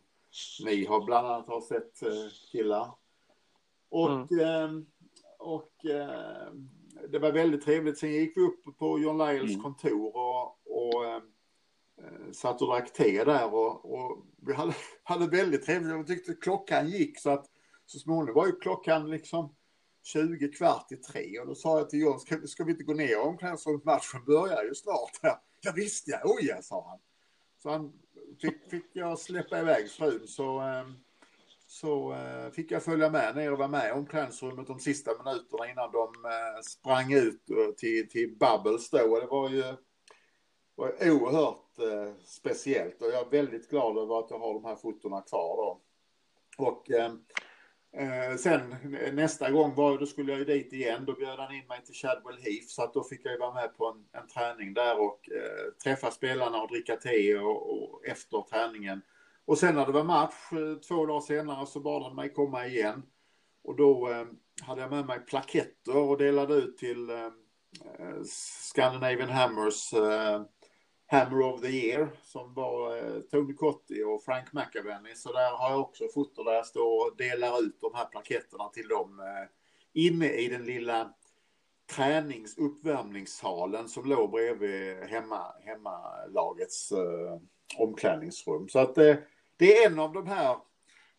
[0.66, 1.94] ni har bland annat har sett
[2.52, 2.92] killar.
[3.90, 4.86] Och, mm.
[5.40, 5.72] och
[7.10, 7.98] det var väldigt trevligt.
[7.98, 9.62] Sen gick vi upp på John Lyles mm.
[9.62, 11.22] kontor och, och
[12.32, 15.92] satt och drack te där och, och vi hade, hade väldigt trevligt.
[15.92, 17.46] Jag tyckte klockan gick så att
[17.86, 19.56] så småningom var ju klockan liksom
[20.06, 22.94] 20 kvart i tre och då sa jag till John, ska, ska vi inte gå
[22.94, 23.86] ner och omklädningsrummet?
[23.86, 25.12] Matchen börjar ju snart.
[25.62, 27.00] Ja visst ja, oj ja, sa han.
[27.64, 27.94] Så han
[28.42, 30.94] fick, fick jag släppa iväg frun så, ehm,
[31.68, 35.72] så eh, fick jag följa med ner och vara med i omklädningsrummet de sista minuterna
[35.72, 39.12] innan de eh, sprang ut eh, till, till Bubbles då.
[39.12, 39.64] Och det var ju
[40.76, 41.62] var oerhört
[42.26, 45.82] speciellt och jag är väldigt glad över att jag har de här fotona kvar då.
[46.58, 47.26] Och ehm,
[47.98, 48.76] Eh, sen
[49.14, 51.06] nästa gång var, då skulle jag ju dit igen.
[51.06, 53.54] Då bjöd han in mig till Chadwell Heath så att då fick jag ju vara
[53.54, 58.06] med på en, en träning där och eh, träffa spelarna och dricka te och, och,
[58.06, 59.02] efter träningen.
[59.46, 62.68] Och sen när det var match eh, två dagar senare så bad han mig komma
[62.68, 63.04] igen.
[63.64, 64.26] Och då eh,
[64.62, 67.26] hade jag med mig plaketter och delade ut till eh,
[68.00, 68.24] eh
[68.72, 70.42] Scandinavian Hammers eh,
[71.08, 75.16] Hammer of the Year som var eh, Tony Cotti och Frank McAvenny.
[75.16, 78.70] Så där har jag också foto där jag står och delar ut de här plaketterna
[78.70, 79.50] till dem eh,
[79.94, 81.14] inne i den lilla
[81.96, 87.40] träningsuppvärmningssalen som låg bredvid hemma, hemmalagets eh,
[87.78, 88.70] omklädningsrum.
[88.70, 89.16] Så att eh,
[89.58, 90.58] det är en av de här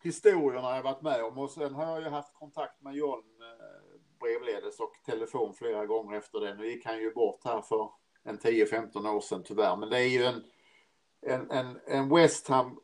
[0.03, 3.99] historierna jag varit med om och sen har jag ju haft kontakt med John eh,
[4.19, 6.55] brevledes och telefon flera gånger efter det.
[6.55, 7.89] Nu gick han ju bort här för
[8.27, 9.75] en 10-15 år sedan tyvärr.
[9.75, 10.43] Men det är ju en,
[11.21, 12.79] en, en, en West Ham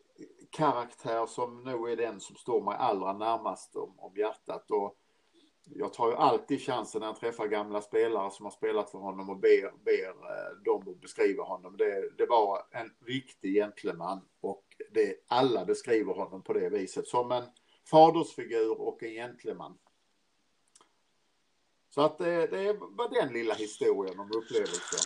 [0.50, 4.72] karaktär som nog är den som står mig allra närmast om, om hjärtat.
[4.72, 4.98] Och
[5.66, 9.30] jag tar ju alltid chansen när jag träffar gamla spelare som har spelat för honom
[9.30, 11.78] och ber, ber eh, dem att beskriva honom.
[11.78, 17.08] Det, det var en riktig gentleman och det, alla beskriver honom på det viset.
[17.08, 17.44] Som en
[17.92, 19.78] fadersfigur och en gentleman.
[21.90, 25.00] Så att det, det var den lilla historien om upplevelsen.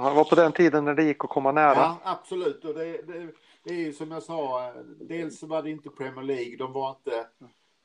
[0.00, 1.74] Han var på den tiden när det gick att komma nära.
[1.74, 2.64] Ja, absolut.
[2.64, 3.32] Och det, det,
[3.64, 7.26] det är ju som jag sa, dels var det inte Premier League, de var inte,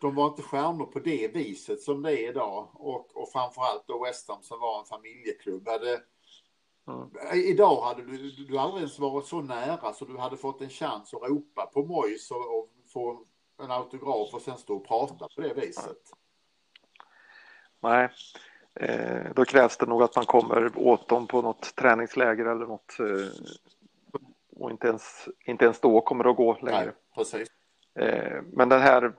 [0.01, 2.70] de var inte stjärnor på det viset som det är idag.
[2.74, 5.68] Och, och framförallt då West Ham som var en familjeklubb.
[5.68, 6.01] Hade,
[6.88, 7.09] mm.
[7.34, 11.13] Idag hade du, du aldrig ens varit så nära så du hade fått en chans
[11.13, 13.26] att ropa på Mois och, och få
[13.63, 16.01] en autograf och sen stå och prata på det viset.
[17.80, 18.09] Nej,
[18.76, 22.99] Eh, då krävs det nog att man kommer åt dem på något träningsläger eller något.
[22.99, 23.28] Eh,
[24.55, 26.86] och inte ens, inte ens då kommer det att gå längre.
[26.86, 26.93] Nej.
[27.95, 29.13] Eh, men den här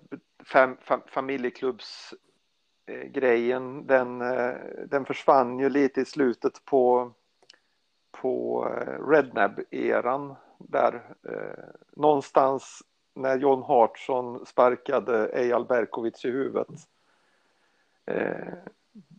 [0.45, 4.19] fam, fam, familjeklubbsgrejen, den,
[4.89, 7.13] den försvann ju lite i slutet på,
[8.11, 8.65] på
[9.11, 10.35] Rednab-eran.
[10.59, 11.03] Där
[11.97, 12.83] någonstans
[13.15, 16.69] när John Hartson sparkade Eyal Berkovic i huvudet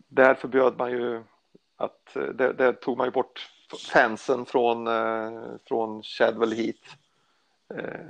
[0.07, 1.23] där förbjöd man ju
[1.75, 3.49] att, där, där tog man ju bort
[3.93, 6.75] fansen från, eh, från Shadwell Heat.
[7.73, 8.07] Eh,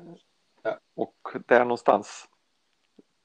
[0.63, 0.79] ja.
[0.95, 1.17] Och
[1.47, 2.27] där någonstans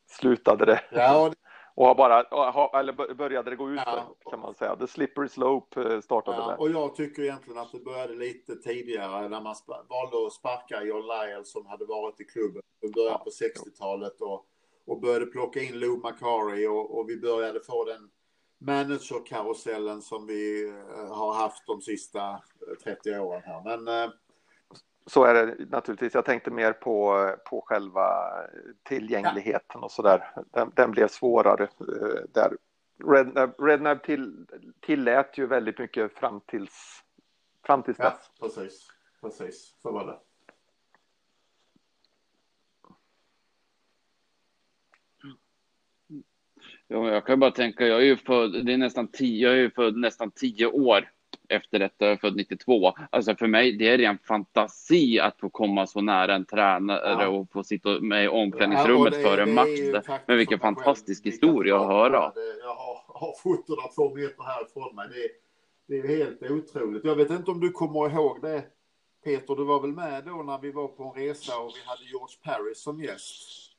[0.07, 0.81] slutade det.
[0.91, 1.35] Ja, och...
[1.75, 4.15] och har bara, eller började det gå ut ja.
[4.31, 4.77] kan man säga.
[4.77, 6.61] The slippery slope eh, startade ja, där.
[6.61, 11.03] Och jag tycker egentligen att det började lite tidigare när man valde att sparka John
[11.03, 14.47] Lyle som hade varit i klubben i början på 60-talet och,
[14.87, 18.11] och började plocka in Lou McCarry och, och vi började få den
[18.67, 22.43] managerkarusellen som vi eh, har haft de sista
[22.85, 23.63] 30 eh, åren här.
[23.65, 24.13] Men eh,
[25.07, 26.15] så är det naturligtvis.
[26.15, 28.33] Jag tänkte mer på, på själva
[28.83, 29.85] tillgängligheten ja.
[29.85, 30.35] och så där.
[30.51, 31.69] Den, den, blev svårare
[32.33, 32.57] där.
[33.05, 34.47] Rednab, Rednab till,
[34.81, 37.03] tillät ju väldigt mycket fram tills,
[37.67, 38.31] fram tills ja, dess.
[38.41, 38.89] Precis,
[39.21, 40.19] precis, så var det.
[46.93, 49.71] Jag kan bara tänka, jag är ju född, det är nästan tio, jag är ju
[49.71, 51.09] född nästan tio år
[51.49, 52.93] efter detta, jag är född 92.
[53.11, 57.29] Alltså för mig, det är en fantasi att få komma så nära en tränare ja.
[57.29, 60.09] och få sitta med i omklädningsrummet ja, före match.
[60.27, 62.33] Men vilken fantastisk historia att höra.
[62.63, 65.09] Jag har, har fotona två meter härifrån mig.
[65.09, 65.29] Det,
[65.89, 67.05] det är helt otroligt.
[67.05, 68.63] Jag vet inte om du kommer ihåg det
[69.25, 72.05] Peter, du var väl med då när vi var på en resa och vi hade
[72.05, 73.72] George Paris som gäst?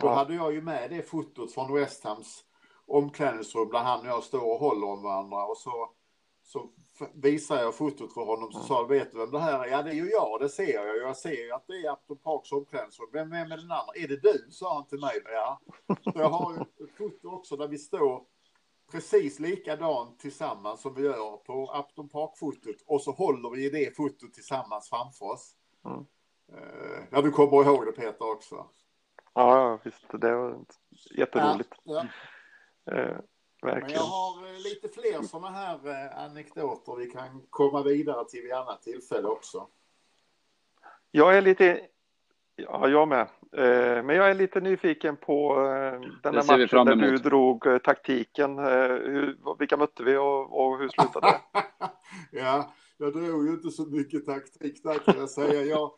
[0.00, 2.44] Då hade jag ju med det fotot från West Hams
[2.86, 5.90] omklädningsrum där han och jag står och håller om varandra och så,
[6.42, 6.70] så
[7.14, 9.70] visar jag fotot för honom så sa vet du vem det här är?
[9.70, 12.18] Ja det är ju jag, det ser jag Jag ser ju att det är Upton
[12.18, 13.08] Parks omklädningsrum.
[13.12, 13.92] Vem är med den andra?
[13.94, 14.46] Är det du?
[14.50, 15.22] sa han till mig.
[15.24, 15.60] Ja.
[15.86, 18.22] Så jag har ju ett foto också där vi står
[18.90, 24.34] precis likadant tillsammans som vi gör på Upton Park-fotot och så håller vi det fotot
[24.34, 25.54] tillsammans framför oss.
[25.84, 26.04] Mm.
[27.10, 28.66] Ja, du kommer ihåg det Peter också?
[29.34, 30.04] Ja, visst.
[30.12, 30.58] Det var
[31.10, 31.74] jätteroligt.
[31.84, 32.06] Ja,
[32.84, 32.92] ja.
[32.92, 33.16] Eh,
[33.62, 33.86] verkligen.
[33.86, 38.42] Men jag har eh, lite fler sådana här eh, anekdoter vi kan komma vidare till
[38.42, 39.66] vid annat tillfälle också.
[41.10, 41.86] Jag är lite
[42.56, 43.20] Ja, jag med.
[43.56, 48.56] Eh, men jag är lite nyfiken på eh, den här matchen där du drog taktiken.
[49.58, 51.40] vilka mötte vi och, och hur slutade det?
[52.38, 55.62] ja, jag drog ju inte så mycket taktik där kan jag säga.
[55.62, 55.90] Jag,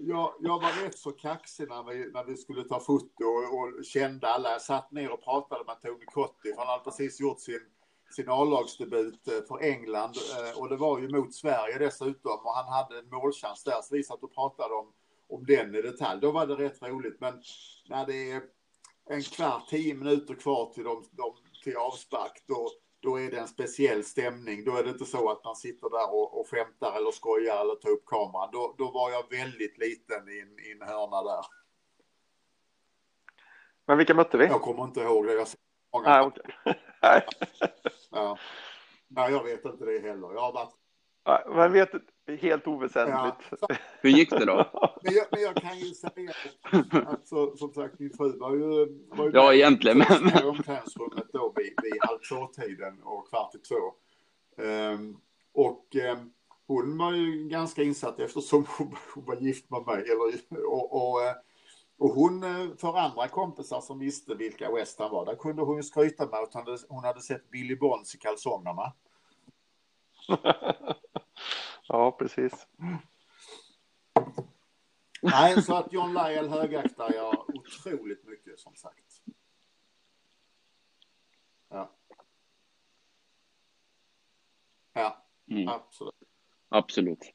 [0.00, 3.84] jag, jag var rätt så kaxig när vi, när vi skulle ta foto och, och
[3.84, 4.50] kände alla.
[4.50, 7.60] Jag satt ner och pratade med Tony Cotti, för han hade precis gjort sin
[8.10, 12.72] sin A-lagsdebut eh, för England eh, och det var ju mot Sverige dessutom och han
[12.72, 14.92] hade en målchans där så vi satt och pratade om
[15.28, 16.20] om den i detalj.
[16.20, 17.20] Då var det rätt roligt.
[17.20, 17.42] Men
[17.88, 18.42] när det är
[19.10, 21.34] en kvart, tio minuter kvar till, de, de,
[21.64, 22.70] till avspark, då,
[23.04, 24.64] då är det en speciell stämning.
[24.64, 27.74] Då är det inte så att man sitter där och, och skämtar eller skojar eller
[27.74, 28.48] tar upp kameran.
[28.52, 31.44] Då, då var jag väldigt liten i en, i en hörna där.
[33.86, 34.46] Men vilka mötte vi?
[34.46, 35.32] Jag kommer inte ihåg det.
[35.32, 35.46] Jag
[35.92, 36.44] många ah, okay.
[38.10, 38.38] ja.
[39.08, 40.34] Nej, jag vet inte det heller.
[40.34, 40.74] Jag har varit
[41.46, 41.94] men vet
[42.26, 43.62] helt oväsentligt.
[43.68, 43.76] Ja.
[44.00, 44.70] Hur gick det då?
[45.02, 46.32] Men jag, men jag kan ju säga
[47.06, 49.98] att så, som sagt min fru var ju, var ju Ja, egentligen.
[49.98, 50.06] Men...
[50.08, 53.94] I omklädningsrummet då vid, vid halv två-tiden och kvart i två.
[54.62, 55.20] Um,
[55.52, 56.32] och um,
[56.66, 60.04] hon var ju ganska insatt eftersom hon, hon var gift med mig.
[60.10, 61.34] Eller, och, och, eh,
[61.98, 65.76] och hon, eh, för andra kompisar som visste vilka West Ham var, där kunde hon
[65.76, 68.92] ju skryta med att hon hade, hon hade sett Billy Bonds i kalsongerna.
[71.88, 72.66] ja, precis.
[75.22, 79.22] Nej, så att John Lyell högaktar jag otroligt mycket som sagt.
[81.68, 81.90] Ja.
[84.92, 85.68] Ja, mm.
[85.68, 86.14] absolut.
[86.68, 87.32] Absolut.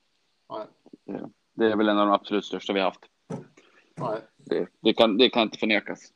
[0.50, 1.22] Nej.
[1.54, 3.06] Det är väl en av de absolut största vi har haft.
[3.96, 4.22] Nej.
[4.38, 6.14] Det, det, kan, det kan inte förnekas.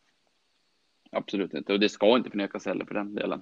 [1.12, 1.74] Absolut inte.
[1.74, 3.42] Och det ska inte förnekas heller för den delen.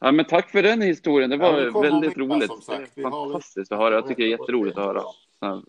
[0.00, 1.30] Ja, men tack för den historien.
[1.30, 2.46] Det var ja, väldigt roligt.
[2.46, 2.92] Som sagt.
[2.94, 3.94] Vi Fantastiskt att höra.
[3.94, 5.02] Jag tycker det är jätteroligt att höra.
[5.40, 5.62] Ja.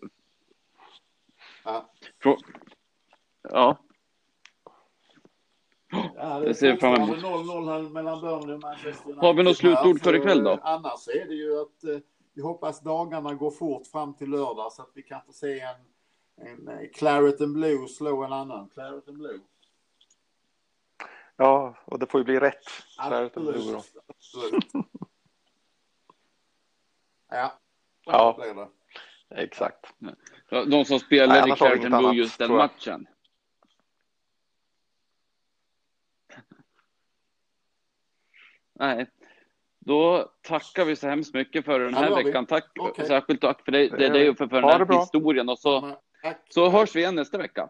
[3.50, 3.78] Ja.
[6.16, 7.18] Ja, det, ser fram emot.
[7.18, 9.24] 0-0 mellan Burnley och Manchester United.
[9.24, 10.58] Har vi något slutord för ikväll då?
[10.62, 11.98] Annars är det ju att eh,
[12.34, 15.76] vi hoppas dagarna går fort fram till lördag så att vi kan få se en,
[16.46, 19.40] en eh, Claret and Blue slå en annan Claret and Blue.
[21.36, 22.64] Ja, och det får ju bli rätt.
[22.98, 23.36] Absolut.
[24.08, 24.86] Absolut.
[27.30, 27.58] ja,
[28.04, 28.38] ja.
[28.38, 29.42] Det det.
[29.42, 29.94] exakt.
[30.50, 33.06] De som spelade i Clareton just den matchen.
[38.74, 39.06] Nej,
[39.78, 42.46] då tackar vi så hemskt mycket för den här ja, veckan.
[42.46, 43.06] Tack, okay.
[43.06, 45.96] särskilt tack för dig, det, det är för, för den här historien och så,
[46.48, 47.68] så hörs vi igen nästa vecka.